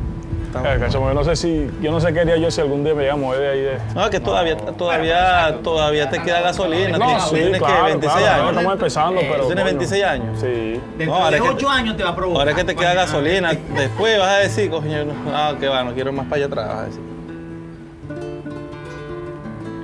estamos 0.47 0.69
Eh, 0.69 0.71
mal. 0.71 0.81
cacho, 0.81 1.01
yo 1.07 1.13
no 1.15 1.23
sé 1.25 1.37
si, 1.37 1.71
yo 1.83 1.91
no 1.93 2.01
sé 2.01 2.15
qué 2.15 2.21
haría 2.21 2.39
yo 2.39 2.51
si 2.51 2.63
algún 2.63 2.83
día 2.83 2.95
me 2.95 3.05
llamo 3.07 3.35
de 3.35 3.47
ahí 3.47 3.61
de. 3.61 3.79
No, 3.95 4.09
que 4.09 4.21
todavía, 4.21 4.57
todavía, 4.57 5.59
todavía 5.63 6.09
te 6.09 6.23
queda 6.23 6.41
gasolina. 6.41 6.97
No, 6.97 7.05
tienes 7.07 7.23
sí, 7.25 7.35
tienes 7.35 7.59
claro, 7.59 7.77
que 7.77 7.83
26 7.91 8.19
claro, 8.25 8.43
años. 8.43 8.51
Estamos 8.57 8.73
empezando, 8.73 9.21
pero. 9.21 9.35
¿Tú 9.43 9.47
tienes 9.49 9.65
coño, 9.65 9.79
26 9.79 10.05
años? 10.05 10.41
Sí. 10.41 10.81
Dentro 10.97 11.15
ahora 11.15 11.31
de 11.31 11.37
es 11.37 11.43
que 11.43 11.49
8 11.51 11.59
te- 11.59 11.73
años 11.73 11.97
te 11.99 12.03
va 12.05 12.09
a 12.11 12.17
provocar. 12.17 12.41
Ahora 12.41 12.51
es 12.53 12.57
que 12.57 12.65
te 12.65 12.75
queda 12.77 12.95
gasolina. 12.95 13.51
Después 13.77 14.19
vas 14.19 14.29
a 14.29 14.37
decir, 14.39 14.71
coño, 14.71 15.05
no, 15.05 15.13
ah, 15.35 15.55
que 15.61 15.69
va, 15.69 15.85
no 15.85 15.93
quiero 15.93 16.11
más 16.11 16.25
para 16.25 16.37
allá 16.37 16.47
atrás. 16.47 16.69
vas 16.69 16.77
a 16.79 16.85
decir. 16.87 17.01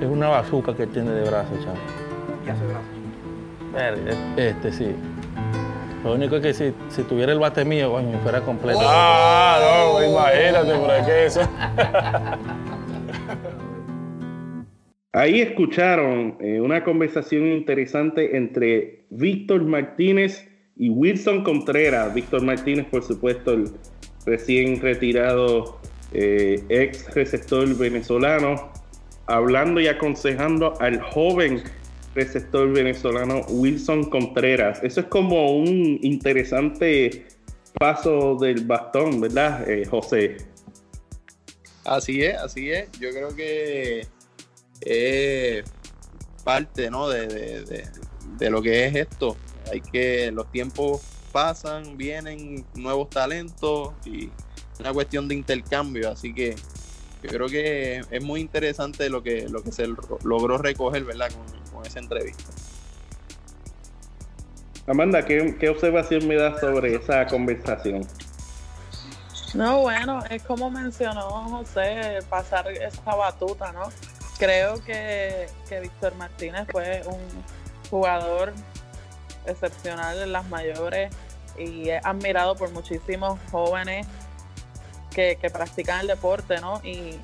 Es 0.01 0.07
una 0.09 0.27
bazuca 0.27 0.73
que 0.75 0.87
tiene 0.87 1.11
de 1.11 1.21
brazo, 1.29 1.49
chaval. 1.61 1.77
Verga, 3.73 4.33
Este 4.37 4.71
sí. 4.71 4.95
Lo 6.03 6.13
único 6.15 6.35
es 6.35 6.41
que 6.41 6.53
si, 6.53 6.73
si 6.89 7.03
tuviera 7.03 7.31
el 7.31 7.39
bate 7.39 7.63
mío, 7.63 7.91
coño, 7.91 8.19
fuera 8.19 8.41
completo. 8.41 8.79
Ah, 8.81 9.57
no, 9.61 10.03
imagínate, 10.03 10.75
por 10.75 10.91
ahí 10.91 11.05
que 11.05 11.25
eso. 11.25 11.41
Ahí 15.15 15.41
escucharon 15.41 16.37
eh, 16.39 16.59
una 16.59 16.83
conversación 16.83 17.45
interesante 17.45 18.35
entre 18.35 19.05
Víctor 19.11 19.63
Martínez 19.63 20.49
y 20.75 20.89
Wilson 20.89 21.43
Contreras. 21.43 22.11
Víctor 22.15 22.41
Martínez, 22.41 22.87
por 22.87 23.03
supuesto, 23.03 23.53
el 23.53 23.69
recién 24.25 24.81
retirado 24.81 25.77
eh, 26.13 26.63
ex 26.69 27.13
receptor 27.13 27.77
venezolano, 27.77 28.71
hablando 29.27 29.79
y 29.79 29.87
aconsejando 29.87 30.73
al 30.81 30.99
joven 30.99 31.61
receptor 32.15 32.71
venezolano 32.71 33.41
Wilson 33.49 34.09
Contreras. 34.09 34.79
Eso 34.83 35.01
es 35.01 35.05
como 35.07 35.57
un 35.57 35.99
interesante 36.01 37.25
paso 37.79 38.35
del 38.35 38.65
bastón, 38.65 39.19
¿verdad, 39.21 39.67
eh, 39.69 39.85
José? 39.85 40.37
Así 41.85 42.23
es, 42.23 42.35
así 42.37 42.71
es. 42.71 42.89
Yo 42.99 43.09
creo 43.11 43.35
que 43.35 44.07
es 44.81 45.63
parte 46.43 46.89
¿no? 46.89 47.09
de, 47.09 47.27
de- 47.27 47.83
de- 48.37 48.49
lo 48.49 48.61
que 48.61 48.85
es 48.85 48.95
esto. 48.95 49.35
Hay 49.71 49.81
que, 49.81 50.31
los 50.31 50.51
tiempos 50.51 51.01
pasan, 51.31 51.97
vienen 51.97 52.65
nuevos 52.75 53.09
talentos 53.09 53.93
y 54.05 54.29
una 54.79 54.93
cuestión 54.93 55.27
de 55.27 55.35
intercambio. 55.35 56.09
Así 56.11 56.33
que 56.33 56.55
yo 57.23 57.29
creo 57.29 57.47
que 57.47 58.01
es 58.11 58.23
muy 58.23 58.41
interesante 58.41 59.09
lo 59.09 59.23
que, 59.23 59.47
lo 59.49 59.63
que 59.63 59.71
se 59.71 59.87
lo- 59.87 60.19
logró 60.23 60.57
recoger, 60.57 61.03
¿verdad? 61.05 61.29
Con 61.83 61.87
esa 61.87 61.99
entrevista. 61.99 62.51
Amanda, 64.87 65.23
¿qué, 65.23 65.55
qué 65.59 65.69
observación 65.69 66.27
me 66.27 66.35
das 66.35 66.59
sobre 66.59 66.95
esa 66.95 67.25
conversación? 67.27 68.07
No, 69.53 69.81
bueno, 69.81 70.23
es 70.29 70.41
como 70.43 70.69
mencionó 70.69 71.29
José, 71.49 72.19
pasar 72.29 72.69
esa 72.71 73.15
batuta, 73.15 73.71
¿no? 73.71 73.89
Creo 74.39 74.83
que, 74.83 75.47
que 75.69 75.79
Víctor 75.79 76.15
Martínez 76.15 76.67
fue 76.71 77.03
un 77.05 77.19
jugador 77.89 78.51
excepcional 79.45 80.21
en 80.21 80.31
las 80.31 80.47
mayores 80.49 81.13
y 81.57 81.89
es 81.89 82.03
admirado 82.03 82.55
por 82.55 82.71
muchísimos 82.71 83.39
jóvenes 83.51 84.07
que, 85.11 85.37
que 85.39 85.49
practican 85.49 86.01
el 86.01 86.07
deporte, 86.07 86.59
¿no? 86.59 86.81
Y, 86.83 87.19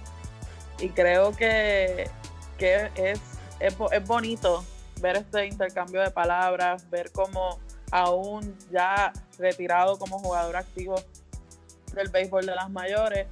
y 0.79 0.89
creo 0.89 1.35
que, 1.35 2.09
que 2.57 2.91
es, 2.95 3.19
es, 3.59 3.75
es 3.91 4.03
bonito 4.07 4.63
ver 5.01 5.17
este 5.17 5.47
intercambio 5.47 6.01
de 6.01 6.11
palabras, 6.11 6.89
ver 6.89 7.11
cómo 7.11 7.59
aún 7.91 8.55
ya 8.71 9.11
retirado 9.37 9.97
como 9.97 10.19
jugador 10.19 10.55
activo 10.57 10.95
del 11.93 12.09
béisbol 12.09 12.45
de 12.45 12.55
las 12.55 12.69
mayores, 12.69 13.27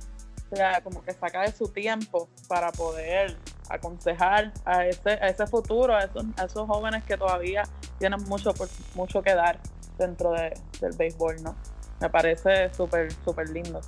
o 0.51 0.55
sea, 0.55 0.81
como 0.81 1.03
que 1.03 1.11
saca 1.13 1.41
de 1.41 1.51
su 1.51 1.67
tiempo 1.67 2.27
para 2.47 2.71
poder 2.71 3.37
aconsejar 3.69 4.53
a 4.65 4.85
ese, 4.85 5.09
a 5.11 5.27
ese 5.27 5.45
futuro, 5.45 5.93
a 5.95 6.03
esos, 6.05 6.23
a 6.37 6.45
esos 6.45 6.65
jóvenes 6.67 7.03
que 7.03 7.17
todavía 7.17 7.63
tienen 7.99 8.23
mucho, 8.23 8.53
mucho 8.95 9.21
que 9.21 9.35
dar 9.35 9.59
dentro 9.97 10.31
de- 10.31 10.53
del 10.79 10.93
béisbol, 10.95 11.43
¿no? 11.43 11.55
Me 11.99 12.09
parece 12.09 12.73
súper, 12.73 13.11
súper 13.25 13.49
lindo. 13.49 13.81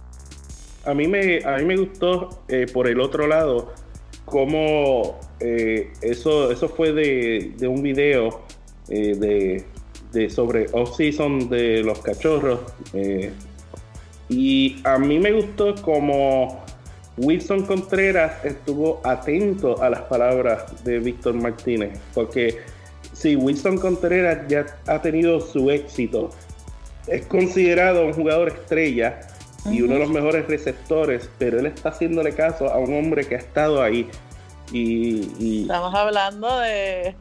A 0.86 0.94
mí 0.94 1.08
me, 1.08 1.44
a 1.46 1.58
mí 1.58 1.66
me 1.66 1.78
gustó 1.78 2.44
eh, 2.48 2.66
por 2.72 2.88
el 2.88 3.00
otro 3.00 3.28
lado 3.28 3.72
cómo 4.30 5.20
eh, 5.40 5.92
eso, 6.02 6.52
eso 6.52 6.70
fue 6.70 6.94
de, 6.94 7.68
un 7.68 7.82
video 7.82 8.42
eh, 8.90 9.16
de, 9.16 9.66
de 10.12 10.30
sobre 10.30 10.68
off-season 10.72 11.50
de 11.50 11.84
los 11.84 12.00
cachorros. 12.00 12.60
eh, 12.94 13.32
y 14.30 14.78
a 14.84 15.00
mí 15.00 15.18
me 15.18 15.32
gustó 15.32 15.74
como 15.82 16.64
Wilson 17.18 17.66
Contreras 17.66 18.46
estuvo 18.46 19.02
atento 19.04 19.82
a 19.82 19.90
las 19.90 20.02
palabras 20.02 20.84
de 20.84 21.00
Víctor 21.00 21.34
Martínez. 21.34 22.00
Porque 22.14 22.60
sí, 23.14 23.36
Wilson 23.36 23.78
Contreras 23.78 24.48
ya 24.48 24.66
ha 24.88 25.02
tenido 25.02 25.42
su 25.42 25.72
éxito. 25.72 26.30
Es 27.08 27.26
considerado 27.26 28.06
un 28.06 28.14
jugador 28.14 28.50
estrella 28.50 29.20
y 29.66 29.82
uno 29.82 29.94
de 29.96 30.00
los 30.00 30.10
mejores 30.10 30.48
receptores, 30.48 31.30
pero 31.38 31.60
él 31.60 31.66
está 31.66 31.90
haciéndole 31.90 32.34
caso 32.34 32.70
a 32.72 32.78
un 32.78 32.94
hombre 32.98 33.26
que 33.28 33.36
ha 33.36 33.40
estado 33.40 33.82
ahí. 33.82 34.10
Y, 34.72 35.32
y- 35.40 35.62
Estamos 35.64 35.94
hablando 35.96 36.60
de, 36.60 37.16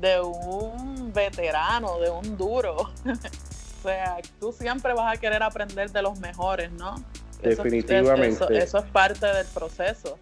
de 0.00 0.20
un 0.20 1.12
veterano, 1.12 1.98
de 2.00 2.10
un 2.10 2.36
duro. 2.36 2.76
o 3.04 3.82
sea, 3.82 4.16
tú 4.40 4.52
siempre 4.52 4.92
vas 4.94 5.16
a 5.16 5.20
querer 5.20 5.42
aprender 5.42 5.90
de 5.90 6.02
los 6.02 6.18
mejores, 6.20 6.70
¿no? 6.72 6.96
Eso- 7.42 7.62
Definitivamente. 7.62 8.28
Eso, 8.28 8.48
eso 8.50 8.78
es 8.78 8.84
parte 8.86 9.26
del 9.26 9.46
proceso. 9.46 10.18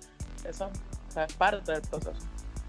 Eso 0.49 0.67
o 1.09 1.13
sea, 1.13 1.25
es 1.25 1.33
parte 1.33 1.73
del 1.73 1.83
proceso. 1.83 2.13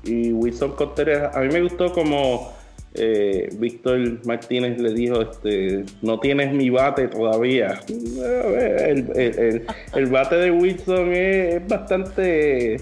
y 0.03 0.31
Wilson 0.31 0.71
Contreras, 0.75 1.35
a 1.35 1.39
mí 1.41 1.49
me 1.49 1.61
gustó 1.61 1.91
como 1.91 2.53
eh, 2.93 3.49
Víctor 3.53 4.25
Martínez 4.25 4.79
le 4.79 4.93
dijo, 4.93 5.21
este, 5.21 5.83
no 6.01 6.19
tienes 6.19 6.51
mi 6.53 6.69
bate 6.69 7.07
todavía. 7.07 7.79
El, 7.89 9.11
el- 9.15 9.39
el- 9.39 9.65
el 9.93 10.05
bate 10.07 10.35
de 10.35 10.51
Wilson 10.51 11.11
es, 11.13 11.55
es 11.55 11.67
bastante 11.67 12.81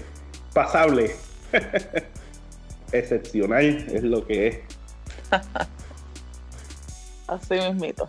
pasable. 0.54 1.10
Excepcional 2.92 3.84
es 3.92 4.02
lo 4.02 4.26
que 4.26 4.46
es. 4.48 4.58
Así 7.26 7.54
mismito. 7.54 8.08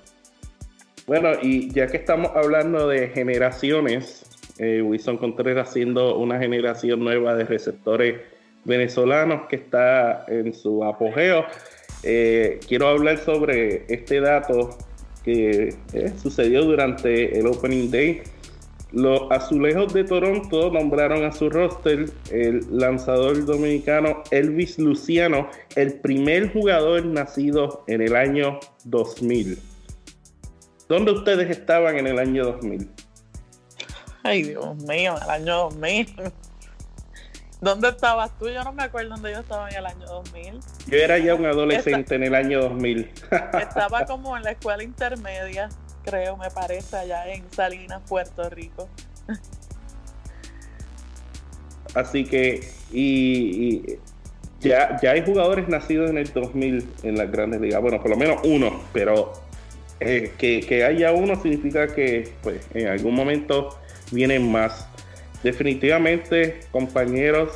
Bueno, 1.07 1.29
y 1.41 1.71
ya 1.71 1.87
que 1.87 1.97
estamos 1.97 2.31
hablando 2.35 2.87
de 2.87 3.07
generaciones, 3.09 4.25
eh, 4.59 4.81
Wilson 4.81 5.17
Contreras 5.17 5.71
siendo 5.73 6.17
una 6.17 6.37
generación 6.39 6.99
nueva 6.99 7.33
de 7.35 7.45
receptores 7.45 8.21
venezolanos 8.65 9.47
que 9.47 9.55
está 9.55 10.25
en 10.27 10.53
su 10.53 10.83
apogeo, 10.83 11.45
eh, 12.03 12.59
quiero 12.67 12.87
hablar 12.87 13.17
sobre 13.19 13.85
este 13.87 14.19
dato 14.21 14.77
que 15.23 15.75
eh, 15.93 16.13
sucedió 16.21 16.63
durante 16.63 17.37
el 17.37 17.47
Opening 17.47 17.91
Day 17.91 18.21
Los 18.91 19.29
Azulejos 19.31 19.93
de 19.93 20.03
Toronto 20.03 20.71
nombraron 20.71 21.25
a 21.25 21.31
su 21.31 21.49
roster 21.49 22.09
el 22.31 22.65
lanzador 22.71 23.45
dominicano 23.45 24.23
Elvis 24.31 24.79
Luciano, 24.79 25.49
el 25.75 25.99
primer 25.99 26.53
jugador 26.53 27.05
nacido 27.05 27.83
en 27.87 28.01
el 28.01 28.15
año 28.15 28.59
2000. 28.85 29.59
¿Dónde 30.87 31.11
ustedes 31.11 31.49
estaban 31.49 31.97
en 31.97 32.07
el 32.07 32.19
año 32.19 32.45
2000? 32.45 32.89
Ay, 34.23 34.43
Dios 34.43 34.75
mío, 34.83 35.15
el 35.21 35.29
año 35.29 35.57
2000. 35.57 36.15
¿Dónde 37.61 37.89
estabas 37.89 38.37
tú? 38.37 38.47
Yo 38.49 38.63
no 38.63 38.71
me 38.71 38.83
acuerdo 38.83 39.09
dónde 39.09 39.31
yo 39.31 39.39
estaba 39.39 39.69
en 39.69 39.77
el 39.77 39.85
año 39.85 40.05
2000. 40.05 40.59
Yo 40.87 40.97
era 40.97 41.17
ya 41.17 41.35
un 41.35 41.45
adolescente 41.45 42.15
en 42.15 42.23
el 42.23 42.35
año 42.35 42.61
2000. 42.61 43.11
Estaba 43.59 44.05
como 44.05 44.37
en 44.37 44.43
la 44.43 44.51
escuela 44.51 44.83
intermedia, 44.83 45.69
creo, 46.03 46.37
me 46.37 46.49
parece, 46.49 46.95
allá 46.95 47.27
en 47.27 47.43
Salinas, 47.51 48.01
Puerto 48.07 48.49
Rico. 48.49 48.89
Así 51.93 52.23
que, 52.25 52.69
y, 52.91 53.75
y 53.83 53.99
ya, 54.61 54.99
ya 55.01 55.11
hay 55.11 55.25
jugadores 55.25 55.67
nacidos 55.67 56.09
en 56.09 56.17
el 56.17 56.31
2000 56.31 56.87
en 57.03 57.17
las 57.17 57.31
grandes 57.31 57.59
ligas. 57.59 57.81
Bueno, 57.81 57.99
por 57.99 58.09
lo 58.09 58.17
menos 58.17 58.39
uno, 58.43 58.81
pero 58.93 59.33
eh, 59.99 60.33
que, 60.37 60.61
que 60.61 60.83
haya 60.83 61.11
uno 61.11 61.41
significa 61.41 61.87
que 61.87 62.33
pues, 62.43 62.65
en 62.73 62.87
algún 62.87 63.13
momento 63.13 63.77
vienen 64.11 64.51
más. 64.51 64.87
Definitivamente, 65.43 66.61
compañeros, 66.71 67.49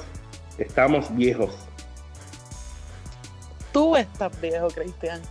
estamos 0.57 1.15
viejos. 1.15 1.55
Tú 3.71 3.95
estás 3.95 4.39
viejo, 4.41 4.67
Cristian. 4.69 5.21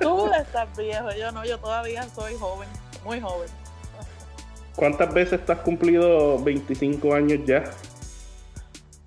Tú 0.00 0.30
estás 0.32 0.68
viejo. 0.76 1.08
Yo 1.18 1.32
no, 1.32 1.44
yo 1.44 1.58
todavía 1.58 2.04
soy 2.14 2.34
joven, 2.34 2.68
muy 3.04 3.20
joven. 3.20 3.48
¿Cuántas 4.76 5.12
veces 5.12 5.40
has 5.48 5.58
cumplido 5.60 6.38
25 6.38 7.14
años 7.14 7.40
ya? 7.44 7.64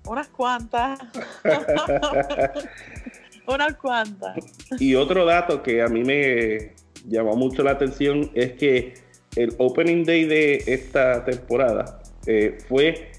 Unas 0.04 0.28
cuantas. 0.28 1.00
Unas 3.46 3.74
cuantas. 3.76 4.36
Y 4.78 4.94
otro 4.94 5.24
dato 5.24 5.62
que 5.62 5.80
a 5.80 5.88
mí 5.88 6.04
me 6.04 6.74
llamó 7.06 7.36
mucho 7.36 7.62
la 7.62 7.72
atención 7.72 8.30
es 8.34 8.52
que 8.52 8.94
el 9.34 9.54
opening 9.58 10.04
day 10.04 10.24
de 10.24 10.62
esta 10.66 11.24
temporada 11.24 12.02
eh, 12.26 12.58
fue 12.68 13.11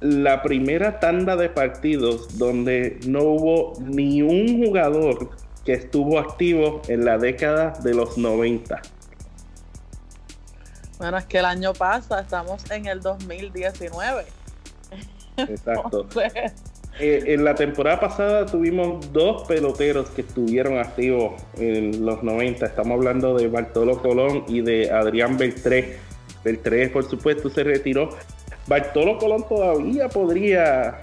la 0.00 0.42
primera 0.42 0.98
tanda 0.98 1.36
de 1.36 1.48
partidos 1.48 2.38
donde 2.38 2.98
no 3.06 3.22
hubo 3.22 3.74
ni 3.80 4.22
un 4.22 4.64
jugador 4.64 5.30
que 5.64 5.74
estuvo 5.74 6.18
activo 6.18 6.80
en 6.88 7.04
la 7.04 7.18
década 7.18 7.72
de 7.82 7.94
los 7.94 8.16
90. 8.16 8.80
Bueno, 10.98 11.16
es 11.18 11.24
que 11.26 11.38
el 11.38 11.44
año 11.44 11.72
pasa, 11.72 12.20
estamos 12.20 12.70
en 12.70 12.86
el 12.86 13.00
2019. 13.00 14.24
Exacto. 15.36 16.02
Entonces, 16.02 16.52
Eh, 16.98 17.34
en 17.34 17.44
la 17.44 17.54
temporada 17.54 17.98
pasada 17.98 18.44
tuvimos 18.44 19.10
dos 19.10 19.48
peloteros 19.48 20.10
que 20.10 20.20
estuvieron 20.20 20.78
activos 20.78 21.40
en 21.56 22.04
los 22.04 22.22
90. 22.22 22.66
Estamos 22.66 22.98
hablando 22.98 23.38
de 23.38 23.48
Bartolo 23.48 24.02
Colón 24.02 24.44
y 24.48 24.60
de 24.60 24.90
Adrián 24.90 25.38
Beltré. 25.38 25.96
Beltré, 26.44 26.90
por 26.90 27.08
supuesto, 27.08 27.48
se 27.48 27.64
retiró. 27.64 28.10
Bartolo 28.70 29.18
Colón 29.18 29.44
todavía 29.48 30.08
podría 30.08 31.00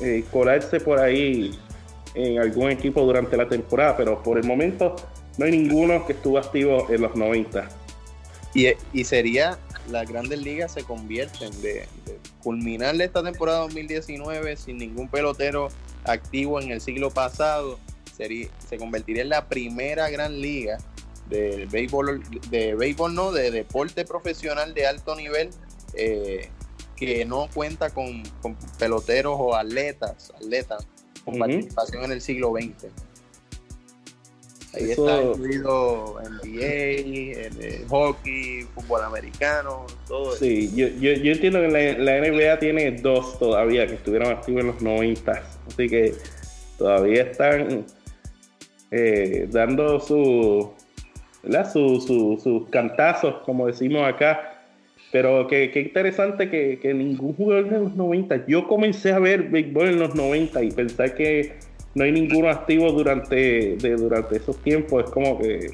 eh, 0.00 0.24
colarse 0.32 0.80
por 0.80 0.98
ahí 0.98 1.50
en 2.14 2.38
algún 2.38 2.70
equipo 2.70 3.02
durante 3.02 3.36
la 3.36 3.46
temporada, 3.46 3.94
pero 3.94 4.22
por 4.22 4.38
el 4.38 4.44
momento 4.44 4.96
no 5.36 5.44
hay 5.44 5.50
ninguno 5.50 6.06
que 6.06 6.14
estuvo 6.14 6.38
activo 6.38 6.86
en 6.88 7.02
los 7.02 7.14
90. 7.14 7.68
Y, 8.54 8.68
y 8.94 9.04
sería, 9.04 9.58
las 9.90 10.08
grandes 10.08 10.40
ligas 10.40 10.72
se 10.72 10.82
convierten 10.82 11.50
de, 11.60 11.86
de 12.06 12.18
culminar 12.42 12.98
esta 12.98 13.22
temporada 13.22 13.58
2019 13.58 14.56
sin 14.56 14.78
ningún 14.78 15.06
pelotero 15.06 15.68
activo 16.04 16.58
en 16.58 16.70
el 16.70 16.80
siglo 16.80 17.10
pasado, 17.10 17.78
sería, 18.16 18.48
se 18.66 18.78
convertiría 18.78 19.20
en 19.24 19.28
la 19.28 19.46
primera 19.46 20.08
gran 20.08 20.40
liga 20.40 20.78
de 21.28 21.68
béisbol, 21.70 22.22
de 22.48 22.74
béisbol 22.76 23.14
no, 23.14 23.30
de 23.30 23.50
deporte 23.50 24.06
profesional 24.06 24.72
de 24.72 24.86
alto 24.86 25.14
nivel 25.16 25.50
eh, 25.92 26.48
que 27.00 27.24
no 27.24 27.48
cuenta 27.52 27.88
con, 27.90 28.22
con, 28.42 28.54
peloteros 28.78 29.34
o 29.38 29.56
atletas, 29.56 30.30
atletas 30.36 30.86
con 31.24 31.34
uh 31.34 31.38
-huh. 31.38 31.40
participación 31.40 32.04
en 32.04 32.12
el 32.12 32.20
siglo 32.20 32.52
XX. 32.52 32.84
Ahí 34.74 34.90
Eso... 34.90 35.08
está 35.08 35.22
incluido 35.22 36.20
NBA, 36.22 36.66
el, 36.66 37.60
el 37.60 37.88
hockey, 37.88 38.66
fútbol 38.74 39.02
americano, 39.02 39.86
todo 40.06 40.36
Sí, 40.36 40.66
eso. 40.66 40.76
Yo, 40.76 40.88
yo, 40.88 41.12
yo, 41.14 41.32
entiendo 41.32 41.60
que 41.60 41.68
la, 41.68 41.98
la, 41.98 42.28
NBA 42.28 42.58
tiene 42.58 42.92
dos 42.92 43.38
todavía 43.38 43.86
que 43.86 43.94
estuvieron 43.94 44.30
activos 44.30 44.60
en 44.60 44.66
los 44.68 44.82
90, 44.82 45.42
así 45.66 45.88
que 45.88 46.14
todavía 46.78 47.22
están 47.22 47.84
eh, 48.90 49.48
dando 49.50 49.98
su, 50.00 50.70
su, 51.72 52.00
su, 52.00 52.40
sus 52.40 52.68
cantazos, 52.68 53.42
como 53.44 53.66
decimos 53.66 54.06
acá. 54.06 54.59
Pero 55.12 55.48
qué 55.48 55.70
que 55.72 55.80
interesante 55.80 56.48
que, 56.48 56.78
que, 56.80 56.94
ningún 56.94 57.34
jugador 57.34 57.68
de 57.68 57.78
los 57.80 57.96
90. 57.96 58.46
Yo 58.46 58.68
comencé 58.68 59.12
a 59.12 59.18
ver 59.18 59.44
béisbol 59.44 59.88
en 59.88 59.98
los 59.98 60.14
90 60.14 60.62
y 60.62 60.70
pensar 60.70 61.14
que 61.14 61.58
no 61.94 62.04
hay 62.04 62.12
ninguno 62.12 62.48
activo 62.48 62.92
durante, 62.92 63.76
de, 63.76 63.96
durante 63.96 64.36
esos 64.36 64.56
tiempos. 64.62 65.04
Es 65.04 65.10
como 65.10 65.38
que. 65.38 65.72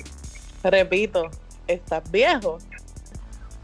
Repito, 0.65 1.29
estás 1.67 2.11
viejo. 2.11 2.59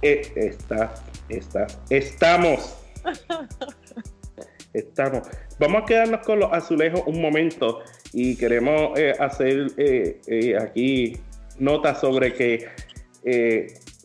Eh, 0.02 0.22
está, 0.36 0.92
está, 1.30 1.66
estamos. 1.88 2.76
estamos. 4.74 5.22
Vamos 5.58 5.82
a 5.82 5.86
quedarnos 5.86 6.26
con 6.26 6.40
los 6.40 6.52
azulejos 6.52 7.02
un 7.06 7.22
momento 7.22 7.80
y 8.12 8.36
queremos 8.36 8.98
eh, 8.98 9.14
hacer 9.18 9.68
eh, 9.78 10.56
aquí 10.60 11.16
nota 11.58 11.94
sobre 11.94 12.34
que 12.34 12.68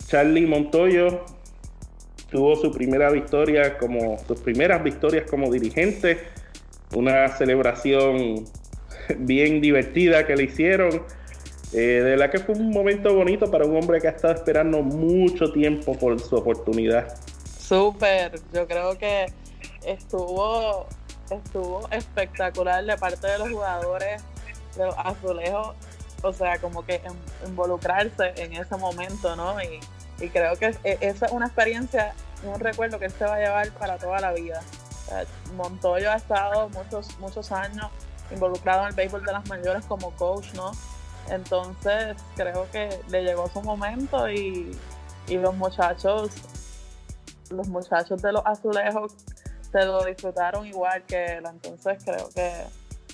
Charlie 0.07 0.45
Montoyo 0.45 1.25
tuvo 2.29 2.55
su 2.55 2.71
primera 2.71 3.09
victoria 3.09 3.77
como 3.77 4.17
sus 4.27 4.39
primeras 4.41 4.83
victorias 4.83 5.29
como 5.29 5.51
dirigente 5.51 6.19
una 6.93 7.27
celebración 7.29 8.45
bien 9.17 9.61
divertida 9.61 10.25
que 10.25 10.35
le 10.35 10.43
hicieron 10.43 11.03
eh, 11.73 11.77
de 11.77 12.15
la 12.17 12.29
que 12.29 12.39
fue 12.39 12.55
un 12.55 12.69
momento 12.69 13.13
bonito 13.13 13.51
para 13.51 13.65
un 13.65 13.75
hombre 13.75 13.99
que 13.99 14.07
ha 14.07 14.11
estado 14.11 14.33
esperando 14.33 14.81
mucho 14.81 15.51
tiempo 15.51 15.97
por 15.97 16.17
su 16.19 16.35
oportunidad. 16.37 17.17
Súper 17.59 18.39
yo 18.53 18.65
creo 18.67 18.97
que 18.97 19.25
estuvo 19.85 20.87
estuvo 21.29 21.89
espectacular 21.91 22.85
de 22.85 22.97
parte 22.97 23.27
de 23.27 23.37
los 23.39 23.49
jugadores 23.49 24.23
de 24.77 24.85
los 24.85 24.95
azulejos 24.97 25.75
o 26.23 26.31
sea 26.31 26.57
como 26.59 26.85
que 26.85 27.01
involucrarse 27.45 28.31
en 28.37 28.53
ese 28.53 28.77
momento 28.77 29.35
no 29.35 29.61
y 29.61 29.81
y 30.19 30.29
creo 30.29 30.55
que 30.55 30.75
esa 30.83 31.25
es 31.25 31.31
una 31.31 31.47
experiencia, 31.47 32.13
un 32.43 32.59
recuerdo 32.59 32.99
que 32.99 33.05
él 33.05 33.11
se 33.11 33.25
va 33.25 33.35
a 33.35 33.39
llevar 33.39 33.71
para 33.71 33.97
toda 33.97 34.19
la 34.19 34.33
vida. 34.33 34.61
Montoyo 35.55 36.11
ha 36.11 36.15
estado 36.15 36.69
muchos, 36.69 37.17
muchos 37.19 37.51
años 37.51 37.87
involucrado 38.31 38.81
en 38.81 38.87
el 38.89 38.95
béisbol 38.95 39.23
de 39.23 39.31
las 39.31 39.47
mayores 39.47 39.85
como 39.85 40.11
coach, 40.11 40.53
¿no? 40.53 40.71
Entonces 41.29 42.17
creo 42.35 42.69
que 42.71 42.99
le 43.09 43.23
llegó 43.23 43.47
su 43.49 43.61
momento 43.61 44.29
y, 44.29 44.77
y 45.27 45.37
los 45.37 45.55
muchachos, 45.55 46.31
los 47.49 47.67
muchachos 47.67 48.21
de 48.21 48.31
los 48.31 48.41
azulejos 48.45 49.13
se 49.71 49.85
lo 49.85 50.03
disfrutaron 50.03 50.65
igual 50.65 51.03
que 51.03 51.37
él. 51.37 51.45
Entonces 51.45 52.03
creo 52.03 52.29
que 52.29 52.51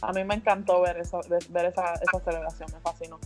a 0.02 0.12
mí 0.14 0.24
me 0.24 0.36
encantó 0.36 0.82
ver, 0.82 0.98
eso, 0.98 1.22
ver 1.50 1.66
esa, 1.66 1.94
esa 1.96 2.20
celebración, 2.24 2.70
me 2.74 2.80
fascinó 2.80 3.20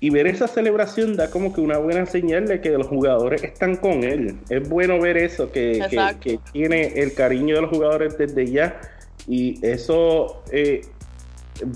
y 0.00 0.10
ver 0.10 0.26
esa 0.26 0.46
celebración 0.46 1.16
da 1.16 1.30
como 1.30 1.52
que 1.52 1.60
una 1.60 1.78
buena 1.78 2.06
señal 2.06 2.46
de 2.46 2.60
que 2.60 2.70
los 2.70 2.86
jugadores 2.86 3.42
están 3.42 3.76
con 3.76 4.04
él. 4.04 4.36
Es 4.48 4.68
bueno 4.68 5.00
ver 5.00 5.16
eso, 5.16 5.50
que, 5.50 5.84
que, 5.90 6.16
que 6.20 6.38
tiene 6.52 7.00
el 7.00 7.14
cariño 7.14 7.56
de 7.56 7.62
los 7.62 7.70
jugadores 7.70 8.16
desde 8.16 8.46
ya 8.46 8.80
y 9.26 9.64
eso 9.66 10.42
eh, 10.52 10.82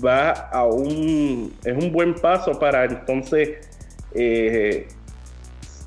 va 0.03 0.31
a 0.31 0.65
un, 0.65 1.53
es 1.63 1.83
un 1.83 1.91
buen 1.91 2.15
paso 2.15 2.57
para 2.57 2.85
entonces 2.85 3.57
eh, 4.15 4.87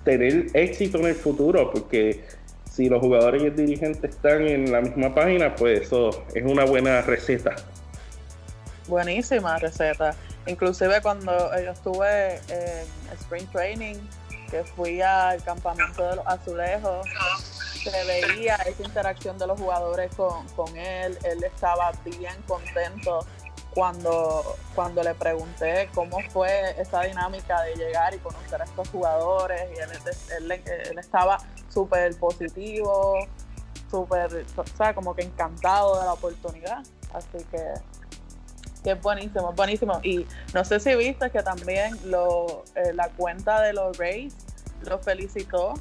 tener 0.05 0.47
éxito 0.55 0.99
en 0.99 1.07
el 1.07 1.15
futuro, 1.15 1.71
porque 1.73 2.25
si 2.71 2.89
los 2.89 3.01
jugadores 3.01 3.43
y 3.43 3.47
el 3.47 3.57
dirigente 3.57 4.07
están 4.09 4.47
en 4.47 4.71
la 4.71 4.83
misma 4.83 5.15
página, 5.15 5.55
pues 5.55 5.83
eso 5.83 6.25
es 6.35 6.45
una 6.45 6.65
buena 6.65 7.01
receta. 7.01 7.57
Buenísima 8.87 9.59
receta 9.59 10.15
inclusive 10.47 11.01
cuando 11.03 11.33
yo 11.61 11.71
estuve 11.71 12.37
en 12.49 12.87
Spring 13.21 13.47
Training, 13.49 13.97
que 14.51 14.65
fui 14.65 15.01
al 15.01 15.43
campamento 15.43 16.03
de 16.03 16.17
los 16.17 16.27
azulejos, 16.27 17.07
se 17.83 18.05
veía 18.05 18.57
esa 18.57 18.83
interacción 18.83 19.39
de 19.39 19.47
los 19.47 19.59
jugadores 19.59 20.15
con, 20.15 20.47
con 20.51 20.77
él, 20.77 21.19
él 21.25 21.45
estaba 21.45 21.93
bien 22.05 22.35
contento 22.47 23.27
cuando, 23.71 24.57
cuando 24.75 25.03
le 25.03 25.15
pregunté 25.15 25.89
cómo 25.95 26.19
fue 26.31 26.81
esa 26.81 27.03
dinámica 27.03 27.61
de 27.63 27.75
llegar 27.77 28.15
y 28.15 28.19
conocer 28.19 28.63
a 28.63 28.65
estos 28.65 28.89
jugadores, 28.89 29.63
y 29.77 29.81
él, 29.81 29.91
él, 30.39 30.63
él 30.91 30.99
estaba 30.99 31.39
súper 31.69 32.17
positivo, 32.19 33.19
súper, 33.91 34.47
o 34.57 34.77
sea, 34.77 34.95
como 34.95 35.15
que 35.15 35.23
encantado 35.23 36.01
de 36.01 36.07
la 36.07 36.13
oportunidad. 36.15 36.83
Así 37.13 37.45
que, 37.51 37.63
que 38.87 38.93
es 38.93 39.03
buenísimo, 39.03 39.51
es 39.51 39.57
buenísimo. 39.57 40.01
Y 40.05 40.25
no 40.55 40.65
sé 40.65 40.79
si 40.79 40.95
viste 40.95 41.29
que 41.31 41.43
también 41.43 41.99
lo, 42.05 42.63
eh, 42.77 42.93
la 42.95 43.09
cuenta 43.09 43.61
de 43.61 43.73
los 43.73 43.99
Rays 43.99 44.33
lo 44.89 45.01
felicitó 45.01 45.75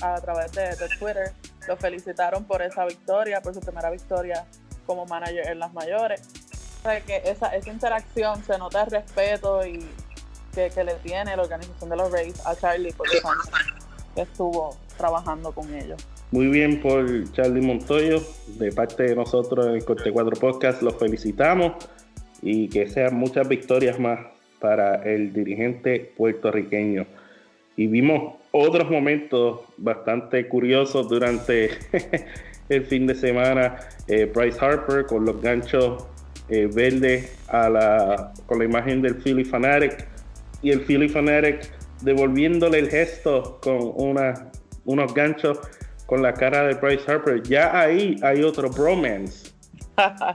a 0.00 0.18
través 0.22 0.50
de, 0.52 0.74
de 0.76 0.88
Twitter, 0.98 1.34
lo 1.68 1.76
felicitaron 1.76 2.44
por 2.44 2.62
esa 2.62 2.86
victoria, 2.86 3.42
por 3.42 3.52
su 3.52 3.60
primera 3.60 3.90
victoria 3.90 4.46
como 4.86 5.04
manager 5.04 5.46
en 5.46 5.58
las 5.58 5.74
mayores. 5.74 6.22
O 6.78 6.82
sea, 6.84 7.02
que 7.02 7.20
esa, 7.26 7.48
esa 7.48 7.68
interacción 7.68 8.42
se 8.46 8.56
nota 8.56 8.84
el 8.84 8.90
respeto 8.90 9.66
y 9.66 9.86
que, 10.54 10.70
que 10.70 10.82
le 10.82 10.94
tiene 10.94 11.36
la 11.36 11.42
organización 11.42 11.90
de 11.90 11.96
los 11.96 12.10
Rays 12.10 12.46
a 12.46 12.56
Charlie 12.56 12.94
por 12.94 13.12
los 13.12 13.22
años 13.22 13.50
que 14.14 14.22
estuvo 14.22 14.74
trabajando 14.96 15.52
con 15.52 15.70
ellos. 15.74 16.02
Muy 16.32 16.46
bien 16.46 16.80
por 16.80 17.32
Charlie 17.32 17.60
Montoyo, 17.60 18.22
de 18.56 18.70
parte 18.70 19.02
de 19.02 19.16
nosotros 19.16 19.66
en 19.66 19.80
Corte 19.80 20.12
4 20.12 20.38
Podcast, 20.38 20.80
los 20.80 20.94
felicitamos 20.94 21.72
y 22.40 22.68
que 22.68 22.86
sean 22.86 23.16
muchas 23.16 23.48
victorias 23.48 23.98
más 23.98 24.20
para 24.60 25.02
el 25.02 25.32
dirigente 25.32 26.12
puertorriqueño. 26.16 27.04
Y 27.76 27.88
vimos 27.88 28.34
otros 28.52 28.88
momentos 28.88 29.62
bastante 29.76 30.46
curiosos 30.46 31.08
durante 31.08 31.70
el 32.68 32.84
fin 32.84 33.08
de 33.08 33.16
semana. 33.16 33.80
Eh, 34.06 34.30
Bryce 34.32 34.64
Harper 34.64 35.06
con 35.06 35.24
los 35.24 35.42
ganchos 35.42 36.06
eh, 36.48 36.68
verdes 36.72 37.36
a 37.48 37.68
la, 37.68 38.32
con 38.46 38.60
la 38.60 38.66
imagen 38.66 39.02
del 39.02 39.16
Philly 39.16 39.44
Fanatic 39.44 40.06
y 40.62 40.70
el 40.70 40.82
Philly 40.82 41.08
Fanatic 41.08 41.72
devolviéndole 42.02 42.78
el 42.78 42.88
gesto 42.88 43.58
con 43.60 43.78
una, 43.96 44.52
unos 44.84 45.12
ganchos 45.12 45.58
con 46.10 46.22
la 46.22 46.34
cara 46.34 46.64
de 46.64 46.74
Bryce 46.74 47.08
Harper. 47.08 47.40
Ya 47.44 47.70
ahí 47.78 48.18
hay 48.24 48.42
otro 48.42 48.68
bromance. 48.68 49.52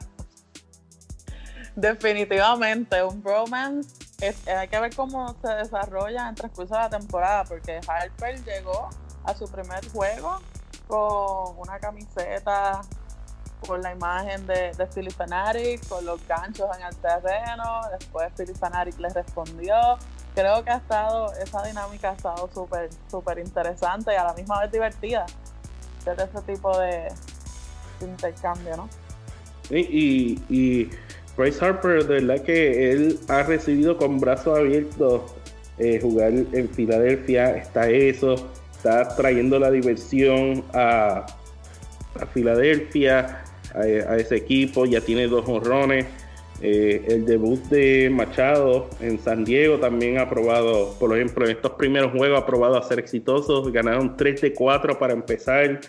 Definitivamente, 1.75 3.03
un 3.03 3.21
bromance. 3.21 3.89
hay 4.49 4.69
que 4.69 4.79
ver 4.79 4.95
cómo 4.95 5.35
se 5.41 5.49
desarrolla 5.49 6.21
en 6.21 6.27
el 6.29 6.35
transcurso 6.35 6.75
de 6.75 6.79
la 6.79 6.89
temporada, 6.89 7.43
porque 7.43 7.81
Harper 7.85 8.41
llegó 8.45 8.89
a 9.25 9.35
su 9.35 9.51
primer 9.51 9.85
juego 9.89 10.39
con 10.88 11.57
una 11.57 11.77
camiseta 11.77 12.79
con 13.67 13.81
la 13.81 13.91
imagen 13.91 14.47
de, 14.47 14.71
de 14.77 14.88
Philly 14.88 15.11
Fanatic, 15.11 15.85
con 15.89 16.05
los 16.05 16.25
ganchos 16.25 16.69
en 16.77 16.85
el 16.85 16.95
terreno. 16.95 17.81
Después 17.99 18.31
Philly 18.38 18.53
Fanatic 18.53 18.97
le 18.97 19.09
respondió. 19.09 19.75
Creo 20.35 20.63
que 20.63 20.69
ha 20.69 20.77
estado, 20.77 21.33
esa 21.33 21.63
dinámica 21.63 22.11
ha 22.11 22.13
estado 22.13 22.49
súper, 22.53 22.89
súper 23.11 23.39
interesante 23.39 24.13
y 24.13 24.15
a 24.15 24.23
la 24.23 24.33
misma 24.33 24.61
vez 24.61 24.71
divertida. 24.71 25.25
De 26.05 26.23
ese 26.23 26.41
tipo 26.45 26.77
de, 26.77 27.07
intercambio, 28.01 28.77
¿no? 28.77 28.89
Y, 29.69 30.39
y, 30.49 30.89
Bryce 31.35 31.65
Harper, 31.65 32.05
de 32.05 32.21
verdad 32.21 32.43
que 32.43 32.91
él 32.91 33.19
ha 33.27 33.43
recibido 33.43 33.97
con 33.97 34.19
brazos 34.19 34.57
abiertos 34.57 35.33
eh, 35.79 35.99
jugar 36.01 36.31
en 36.31 36.69
Filadelfia. 36.69 37.57
Está 37.57 37.89
eso, 37.89 38.35
está 38.71 39.15
trayendo 39.15 39.59
la 39.59 39.71
diversión 39.71 40.63
a, 40.73 41.25
a 42.21 42.25
Filadelfia 42.27 43.43
a, 43.73 44.15
ese 44.15 44.37
equipo, 44.37 44.85
ya 44.85 45.01
tiene 45.01 45.27
dos 45.27 45.47
honrones. 45.47 46.05
Eh, 46.61 47.05
el 47.09 47.25
debut 47.25 47.59
de 47.65 48.09
Machado 48.09 48.89
en 49.01 49.19
San 49.19 49.43
Diego 49.43 49.77
también 49.77 50.19
ha 50.19 50.29
probado, 50.29 50.95
por 50.99 51.15
ejemplo, 51.15 51.45
en 51.45 51.51
estos 51.51 51.73
primeros 51.73 52.13
juegos 52.13 52.41
ha 52.41 52.45
probado 52.45 52.77
a 52.77 52.83
ser 52.83 52.99
exitosos. 52.99 53.71
Ganaron 53.71 54.15
3 54.15 54.41
de 54.41 54.53
4 54.53 54.97
para 54.97 55.13
empezar. 55.13 55.81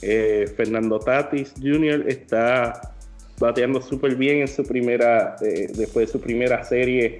Eh, 0.00 0.52
Fernando 0.56 0.98
Tatis 0.98 1.52
Jr. 1.60 2.06
está 2.08 2.94
bateando 3.38 3.80
súper 3.80 4.16
bien 4.16 4.38
en 4.38 4.48
su 4.48 4.64
primera, 4.64 5.36
eh, 5.42 5.68
después 5.74 6.06
de 6.06 6.12
su 6.12 6.20
primera 6.20 6.64
serie. 6.64 7.18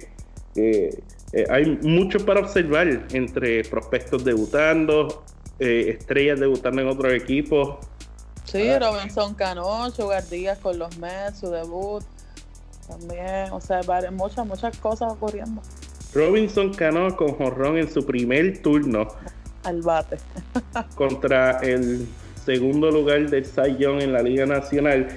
hay 1.49 1.79
mucho 1.81 2.23
para 2.25 2.41
observar 2.41 3.07
entre 3.13 3.63
prospectos 3.63 4.23
debutando, 4.23 5.23
estrellas 5.59 6.39
debutando 6.39 6.81
en 6.81 6.87
otros 6.87 7.13
equipos. 7.13 7.77
Sí, 8.45 8.69
ah. 8.69 8.79
Robinson 8.79 9.33
Cano, 9.33 9.89
Sugar 9.91 10.27
Díaz 10.29 10.59
con 10.59 10.77
los 10.77 10.97
Mets, 10.97 11.39
su 11.39 11.49
debut. 11.49 12.03
También, 12.87 13.51
o 13.51 13.61
sea, 13.61 13.81
muchas, 14.11 14.45
muchas 14.45 14.77
cosas 14.77 15.11
ocurriendo. 15.13 15.61
Robinson 16.13 16.73
Cano 16.73 17.15
con 17.15 17.33
jorrón 17.33 17.77
en 17.77 17.91
su 17.91 18.05
primer 18.05 18.61
turno. 18.61 19.07
Al 19.63 19.81
bate. 19.81 20.17
contra 20.95 21.59
el 21.59 22.07
segundo 22.43 22.91
lugar 22.91 23.29
del 23.29 23.45
Young 23.77 24.01
en 24.01 24.13
la 24.13 24.21
Liga 24.21 24.45
Nacional. 24.45 25.07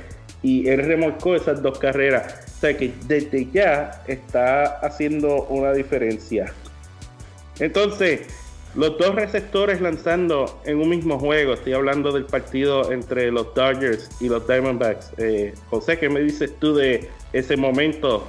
Y 0.43 0.69
él 0.69 0.85
remolcó 0.85 1.35
esas 1.35 1.63
dos 1.63 1.79
carreras. 1.79 2.35
O 2.57 2.61
sea 2.61 2.77
que 2.77 2.95
desde 3.07 3.51
ya 3.51 4.03
está 4.07 4.79
haciendo 4.79 5.45
una 5.45 5.73
diferencia. 5.73 6.53
Entonces, 7.59 8.21
los 8.77 8.99
dos 8.99 9.15
receptores 9.15 9.81
lanzando 9.81 10.61
en 10.65 10.79
un 10.79 10.91
mismo 10.91 11.19
juego. 11.19 11.55
Estoy 11.55 11.73
hablando 11.73 12.13
del 12.13 12.27
partido 12.27 12.93
entre 12.93 13.31
los 13.33 13.55
Dodgers 13.55 14.11
y 14.21 14.29
los 14.29 14.47
Diamondbacks. 14.47 15.13
Eh, 15.17 15.55
José, 15.71 15.99
¿qué 15.99 16.09
me 16.09 16.21
dices 16.21 16.53
tú 16.61 16.75
de 16.75 17.09
ese 17.33 17.57
momento? 17.57 18.27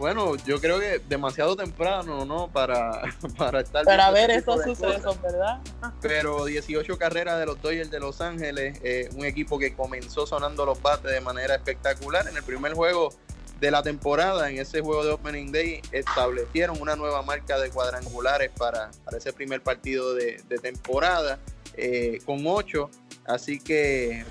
Bueno, 0.00 0.34
yo 0.46 0.58
creo 0.62 0.80
que 0.80 0.98
demasiado 1.10 1.54
temprano, 1.56 2.24
¿no? 2.24 2.48
Para, 2.48 3.02
para 3.36 3.60
estar. 3.60 3.84
Para 3.84 4.10
ver 4.10 4.30
esos 4.30 4.62
sucesos, 4.62 5.20
¿verdad? 5.20 5.60
Pero 6.00 6.46
18 6.46 6.96
carreras 6.96 7.38
de 7.38 7.44
los 7.44 7.60
Dodgers 7.60 7.90
de 7.90 8.00
Los 8.00 8.22
Ángeles, 8.22 8.80
eh, 8.82 9.10
un 9.14 9.26
equipo 9.26 9.58
que 9.58 9.74
comenzó 9.74 10.26
sonando 10.26 10.64
los 10.64 10.80
bates 10.80 11.12
de 11.12 11.20
manera 11.20 11.54
espectacular. 11.54 12.26
En 12.26 12.34
el 12.34 12.42
primer 12.42 12.72
juego 12.72 13.10
de 13.60 13.70
la 13.70 13.82
temporada, 13.82 14.48
en 14.50 14.58
ese 14.58 14.80
juego 14.80 15.04
de 15.04 15.10
Opening 15.10 15.52
Day, 15.52 15.82
establecieron 15.92 16.80
una 16.80 16.96
nueva 16.96 17.20
marca 17.20 17.58
de 17.58 17.68
cuadrangulares 17.68 18.50
para, 18.56 18.90
ese 19.14 19.34
primer 19.34 19.62
partido 19.62 20.14
de, 20.14 20.42
temporada, 20.62 21.38
eh, 21.74 22.20
con 22.24 22.42
ocho. 22.46 22.88
Así 23.26 23.60
que 23.60 24.24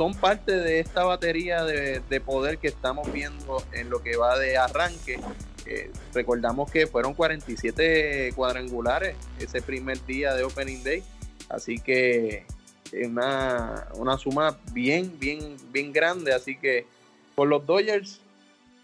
son 0.00 0.14
parte 0.14 0.52
de 0.52 0.80
esta 0.80 1.04
batería 1.04 1.62
de, 1.62 2.20
poder 2.22 2.56
que 2.56 2.68
estamos 2.68 3.12
viendo 3.12 3.62
en 3.70 3.90
lo 3.90 4.02
que 4.02 4.16
va 4.16 4.38
de 4.38 4.56
arranque. 4.56 5.20
Eh, 5.66 5.90
recordamos 6.14 6.70
que 6.70 6.86
fueron 6.86 7.12
47 7.12 8.32
cuadrangulares 8.34 9.14
ese 9.38 9.60
primer 9.60 10.02
día 10.06 10.32
de 10.32 10.44
Opening 10.44 10.82
Day. 10.82 11.02
Así 11.50 11.76
que 11.80 12.46
una, 12.94 13.88
una 13.92 14.16
suma 14.16 14.58
bien, 14.72 15.18
bien, 15.20 15.58
bien 15.70 15.92
grande. 15.92 16.32
Así 16.32 16.56
que 16.56 16.86
por 17.34 17.48
los 17.48 17.66
Dodgers 17.66 18.22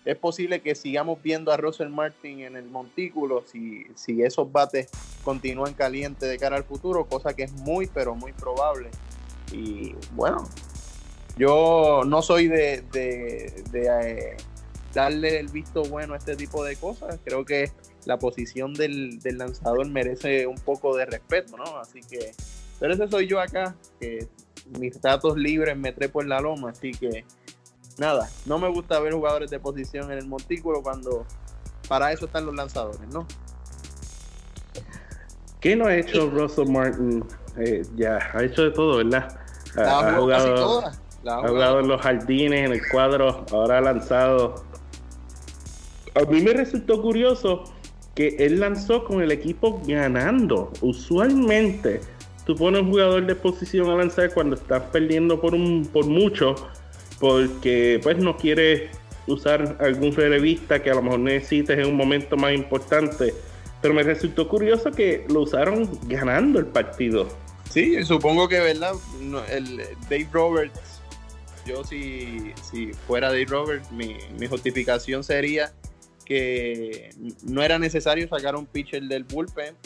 es 0.04 0.18
posible 0.18 0.60
que 0.60 0.74
sigamos 0.74 1.22
viendo 1.22 1.50
a 1.50 1.56
Russell 1.56 1.88
Martin 1.88 2.40
en 2.40 2.56
el 2.56 2.66
montículo 2.66 3.42
si, 3.50 3.86
si 3.94 4.22
esos 4.22 4.52
bates 4.52 4.90
continúan 5.24 5.72
calientes 5.72 6.28
de 6.28 6.36
cara 6.36 6.56
al 6.56 6.64
futuro, 6.64 7.06
cosa 7.06 7.32
que 7.32 7.44
es 7.44 7.52
muy, 7.52 7.86
pero 7.86 8.14
muy 8.14 8.34
probable. 8.34 8.90
Y 9.50 9.94
bueno, 10.12 10.46
yo 11.36 12.02
no 12.06 12.22
soy 12.22 12.48
de, 12.48 12.84
eh, 12.94 14.36
darle 14.94 15.38
el 15.38 15.48
visto 15.48 15.82
bueno 15.84 16.14
a 16.14 16.16
este 16.16 16.36
tipo 16.36 16.64
de 16.64 16.76
cosas. 16.76 17.18
Creo 17.24 17.44
que 17.44 17.70
la 18.06 18.18
posición 18.18 18.72
del, 18.72 19.20
del, 19.20 19.38
lanzador 19.38 19.86
merece 19.88 20.46
un 20.46 20.56
poco 20.56 20.96
de 20.96 21.06
respeto, 21.06 21.56
¿no? 21.56 21.78
Así 21.78 22.00
que, 22.00 22.32
pero 22.80 22.94
ese 22.94 23.08
soy 23.08 23.26
yo 23.26 23.40
acá, 23.40 23.74
que 24.00 24.28
mis 24.78 25.00
datos 25.00 25.36
libres 25.36 25.76
me 25.76 25.92
trepo 25.92 26.22
en 26.22 26.28
la 26.28 26.40
loma, 26.40 26.70
así 26.70 26.92
que 26.92 27.24
nada, 27.98 28.28
no 28.46 28.58
me 28.58 28.68
gusta 28.68 28.98
ver 29.00 29.12
jugadores 29.12 29.50
de 29.50 29.58
posición 29.60 30.10
en 30.10 30.18
el 30.18 30.26
montículo 30.26 30.82
cuando 30.82 31.26
para 31.88 32.12
eso 32.12 32.26
están 32.26 32.46
los 32.46 32.54
lanzadores, 32.54 33.08
¿no? 33.12 33.26
¿Qué 35.60 35.76
no 35.76 35.86
ha 35.86 35.96
hecho 35.96 36.28
Russell 36.30 36.68
Martin? 36.68 37.24
Eh, 37.58 37.82
ya, 37.96 38.18
ha 38.32 38.42
hecho 38.42 38.62
de 38.62 38.70
todo, 38.70 38.98
¿verdad? 38.98 39.38
Ha, 39.76 40.16
jugado, 40.18 40.82
ha 41.28 41.48
jugado 41.48 41.80
en 41.80 41.88
los 41.88 42.00
jardines, 42.00 42.66
en 42.66 42.72
el 42.72 42.80
cuadro, 42.88 43.44
ahora 43.50 43.78
ha 43.78 43.80
lanzado. 43.80 44.64
A 46.14 46.20
mí 46.30 46.40
me 46.40 46.52
resultó 46.52 47.02
curioso 47.02 47.64
que 48.14 48.36
él 48.38 48.60
lanzó 48.60 49.04
con 49.04 49.22
el 49.22 49.30
equipo 49.30 49.82
ganando. 49.86 50.72
Usualmente, 50.80 52.00
tú 52.46 52.56
pones 52.56 52.82
un 52.82 52.90
jugador 52.90 53.26
de 53.26 53.34
posición 53.34 53.90
a 53.90 53.96
lanzar 53.96 54.32
cuando 54.32 54.56
estás 54.56 54.82
perdiendo 54.84 55.40
por, 55.40 55.54
un, 55.54 55.88
por 55.92 56.06
mucho 56.06 56.54
porque 57.18 58.00
pues 58.02 58.18
no 58.18 58.36
quiere 58.36 58.90
usar 59.26 59.76
algún 59.80 60.14
relevista 60.14 60.82
que 60.82 60.90
a 60.90 60.94
lo 60.94 61.02
mejor 61.02 61.20
necesites 61.20 61.78
en 61.78 61.86
un 61.86 61.96
momento 61.96 62.36
más 62.36 62.52
importante. 62.54 63.34
Pero 63.82 63.94
me 63.94 64.02
resultó 64.02 64.48
curioso 64.48 64.90
que 64.90 65.26
lo 65.28 65.42
usaron 65.42 65.88
ganando 66.06 66.58
el 66.58 66.66
partido. 66.66 67.28
Sí, 67.70 68.02
supongo 68.04 68.48
que, 68.48 68.60
¿verdad? 68.60 68.94
el 69.50 69.82
Dave 70.08 70.28
Roberts, 70.32 70.95
yo 71.66 71.84
si, 71.84 72.52
si 72.62 72.92
fuera 72.92 73.28
Dave 73.28 73.46
Roberts, 73.46 73.90
mi, 73.92 74.16
mi 74.38 74.46
justificación 74.46 75.24
sería 75.24 75.72
que 76.24 77.10
no 77.44 77.62
era 77.62 77.78
necesario 77.78 78.28
sacar 78.28 78.56
un 78.56 78.66
pitcher 78.66 79.02
del 79.04 79.24
bullpen 79.24 79.76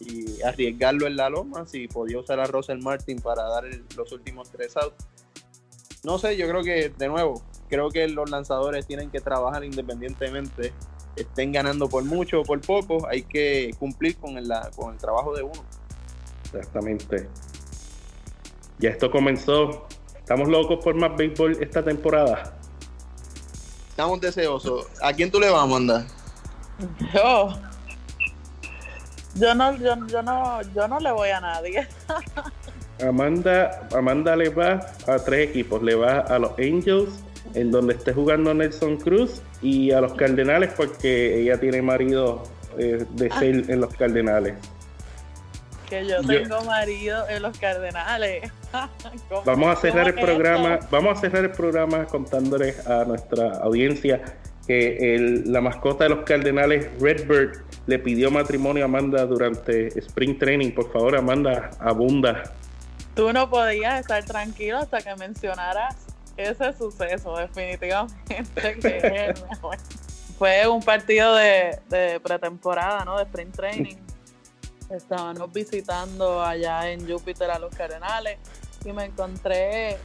y 0.00 0.42
arriesgarlo 0.42 1.06
en 1.06 1.16
la 1.16 1.30
loma 1.30 1.66
si 1.66 1.88
podía 1.88 2.18
usar 2.18 2.38
a 2.38 2.46
Russell 2.46 2.80
Martin 2.82 3.18
para 3.20 3.44
dar 3.44 3.64
los 3.96 4.12
últimos 4.12 4.50
tres 4.50 4.76
outs. 4.76 5.06
No 6.04 6.18
sé, 6.18 6.36
yo 6.36 6.48
creo 6.48 6.62
que, 6.62 6.90
de 6.90 7.08
nuevo, 7.08 7.42
creo 7.68 7.90
que 7.90 8.06
los 8.08 8.30
lanzadores 8.30 8.86
tienen 8.86 9.10
que 9.10 9.20
trabajar 9.20 9.64
independientemente, 9.64 10.72
estén 11.16 11.50
ganando 11.50 11.88
por 11.88 12.04
mucho 12.04 12.42
o 12.42 12.44
por 12.44 12.60
poco, 12.60 13.08
hay 13.08 13.22
que 13.22 13.74
cumplir 13.78 14.16
con 14.16 14.36
el, 14.36 14.52
con 14.76 14.92
el 14.92 14.98
trabajo 14.98 15.34
de 15.34 15.42
uno. 15.42 15.64
Exactamente. 16.44 17.28
Ya 18.78 18.90
esto 18.90 19.10
comenzó. 19.10 19.88
Estamos 20.26 20.48
locos 20.48 20.82
por 20.82 20.96
más 20.96 21.16
béisbol 21.16 21.56
esta 21.60 21.84
temporada. 21.84 22.52
Estamos 23.90 24.20
deseosos. 24.20 24.88
¿A 25.00 25.12
quién 25.12 25.30
tú 25.30 25.38
le 25.38 25.48
vas 25.48 25.62
a 25.62 25.66
mandar? 25.66 26.04
Yo. 27.14 27.50
Yo 29.36 29.54
no, 29.54 29.76
yo, 29.76 29.94
yo 30.08 30.22
no, 30.24 30.62
yo 30.74 30.88
no 30.88 30.98
le 30.98 31.12
voy 31.12 31.28
a 31.28 31.40
nadie. 31.40 31.86
Amanda, 33.08 33.86
Amanda 33.94 34.34
le 34.34 34.48
va 34.48 34.84
a 35.06 35.16
tres 35.20 35.50
equipos. 35.50 35.80
Le 35.80 35.94
va 35.94 36.18
a 36.18 36.40
los 36.40 36.58
Angels, 36.58 37.22
en 37.54 37.70
donde 37.70 37.94
esté 37.94 38.12
jugando 38.12 38.52
Nelson 38.52 38.96
Cruz, 38.96 39.40
y 39.62 39.92
a 39.92 40.00
los 40.00 40.14
Cardenales, 40.14 40.72
porque 40.76 41.40
ella 41.40 41.60
tiene 41.60 41.82
marido 41.82 42.42
eh, 42.76 43.06
de 43.12 43.28
ah. 43.30 43.38
ser 43.38 43.70
en 43.70 43.80
los 43.80 43.94
Cardenales. 43.94 44.56
Que 45.88 46.06
yo 46.06 46.20
tengo 46.22 46.62
marido 46.62 47.28
en 47.28 47.42
los 47.42 47.56
Cardenales. 47.58 48.50
vamos 49.44 49.76
a 49.76 49.80
cerrar 49.80 50.08
el 50.08 50.14
programa. 50.14 50.80
Vamos 50.90 51.18
a 51.18 51.20
cerrar 51.20 51.44
el 51.44 51.52
programa 51.52 52.06
contándoles 52.06 52.86
a 52.86 53.04
nuestra 53.04 53.58
audiencia 53.58 54.20
que 54.66 55.42
la 55.46 55.60
mascota 55.60 56.04
de 56.04 56.10
los 56.10 56.24
Cardenales, 56.24 56.88
Redbird, 57.00 57.62
le 57.86 57.98
pidió 57.98 58.30
matrimonio 58.30 58.82
a 58.82 58.86
Amanda 58.86 59.24
durante 59.24 59.96
Spring 59.98 60.38
Training. 60.38 60.72
Por 60.72 60.92
favor, 60.92 61.16
Amanda, 61.16 61.70
abunda. 61.78 62.52
Tú 63.14 63.32
no 63.32 63.48
podías 63.48 64.00
estar 64.00 64.24
tranquilo 64.24 64.78
hasta 64.78 65.00
que 65.00 65.14
mencionaras 65.16 65.94
ese 66.36 66.72
suceso, 66.72 67.36
definitivamente. 67.36 68.78
Que 68.80 69.34
Fue 70.38 70.68
un 70.68 70.82
partido 70.82 71.34
de, 71.34 71.78
de, 71.88 72.20
pretemporada, 72.20 73.04
¿no? 73.06 73.16
De 73.16 73.22
Spring 73.22 73.52
Training. 73.52 73.96
Estábamos 74.90 75.52
visitando 75.52 76.42
allá 76.42 76.90
en 76.90 77.08
Júpiter 77.08 77.50
a 77.50 77.58
los 77.58 77.74
Cardenales 77.74 78.38
y 78.84 78.92
me 78.92 79.06
encontré 79.06 79.96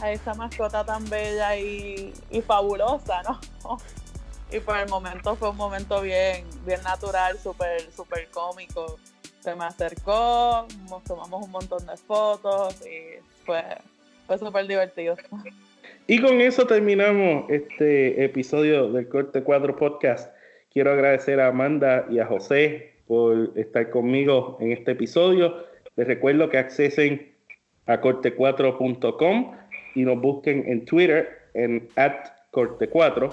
a 0.00 0.12
esa 0.12 0.34
mascota 0.34 0.84
tan 0.84 1.08
bella 1.10 1.56
y, 1.56 2.12
y 2.30 2.40
fabulosa, 2.40 3.22
¿no? 3.22 3.40
y 4.52 4.60
por 4.60 4.76
el 4.76 4.88
momento 4.88 5.34
fue 5.34 5.50
un 5.50 5.56
momento 5.56 6.00
bien, 6.00 6.44
bien 6.64 6.82
natural, 6.82 7.36
súper, 7.38 7.90
súper 7.90 8.28
cómico. 8.28 8.98
Se 9.40 9.54
me 9.54 9.64
acercó, 9.64 10.66
tomamos 11.06 11.44
un 11.44 11.50
montón 11.50 11.86
de 11.86 11.96
fotos 11.96 12.80
y 12.86 13.20
fue, 13.44 13.62
fue 14.26 14.38
súper 14.38 14.66
divertido. 14.66 15.16
Y 16.06 16.20
con 16.20 16.40
eso 16.40 16.66
terminamos 16.66 17.50
este 17.50 18.24
episodio 18.24 18.90
del 18.92 19.08
Corte 19.08 19.42
4 19.42 19.76
Podcast. 19.76 20.32
Quiero 20.72 20.92
agradecer 20.92 21.40
a 21.40 21.48
Amanda 21.48 22.06
y 22.08 22.18
a 22.18 22.26
José 22.26 22.97
por 23.08 23.52
estar 23.56 23.90
conmigo 23.90 24.56
en 24.60 24.70
este 24.70 24.92
episodio. 24.92 25.56
Les 25.96 26.06
recuerdo 26.06 26.48
que 26.48 26.58
accesen 26.58 27.32
a 27.86 28.00
corte4.com 28.00 29.56
y 29.96 30.02
nos 30.02 30.20
busquen 30.20 30.64
en 30.68 30.84
Twitter 30.84 31.28
en 31.54 31.88
corte4 32.52 33.32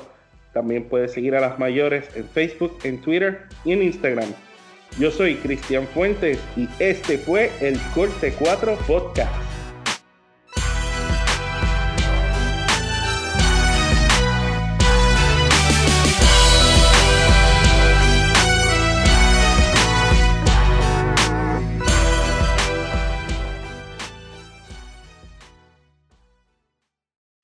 también 0.55 0.85
puedes 0.85 1.11
seguir 1.11 1.35
a 1.35 1.41
las 1.41 1.59
mayores 1.59 2.09
en 2.15 2.23
Facebook, 2.29 2.77
en 2.85 3.01
Twitter 3.01 3.41
y 3.65 3.73
en 3.73 3.83
Instagram. 3.83 4.29
Yo 4.97 5.11
soy 5.11 5.35
Cristian 5.35 5.85
Fuentes 5.87 6.41
y 6.55 6.69
este 6.79 7.17
fue 7.17 7.51
el 7.59 7.77
Corte 7.93 8.33
4 8.39 8.77
Podcast. 8.87 9.54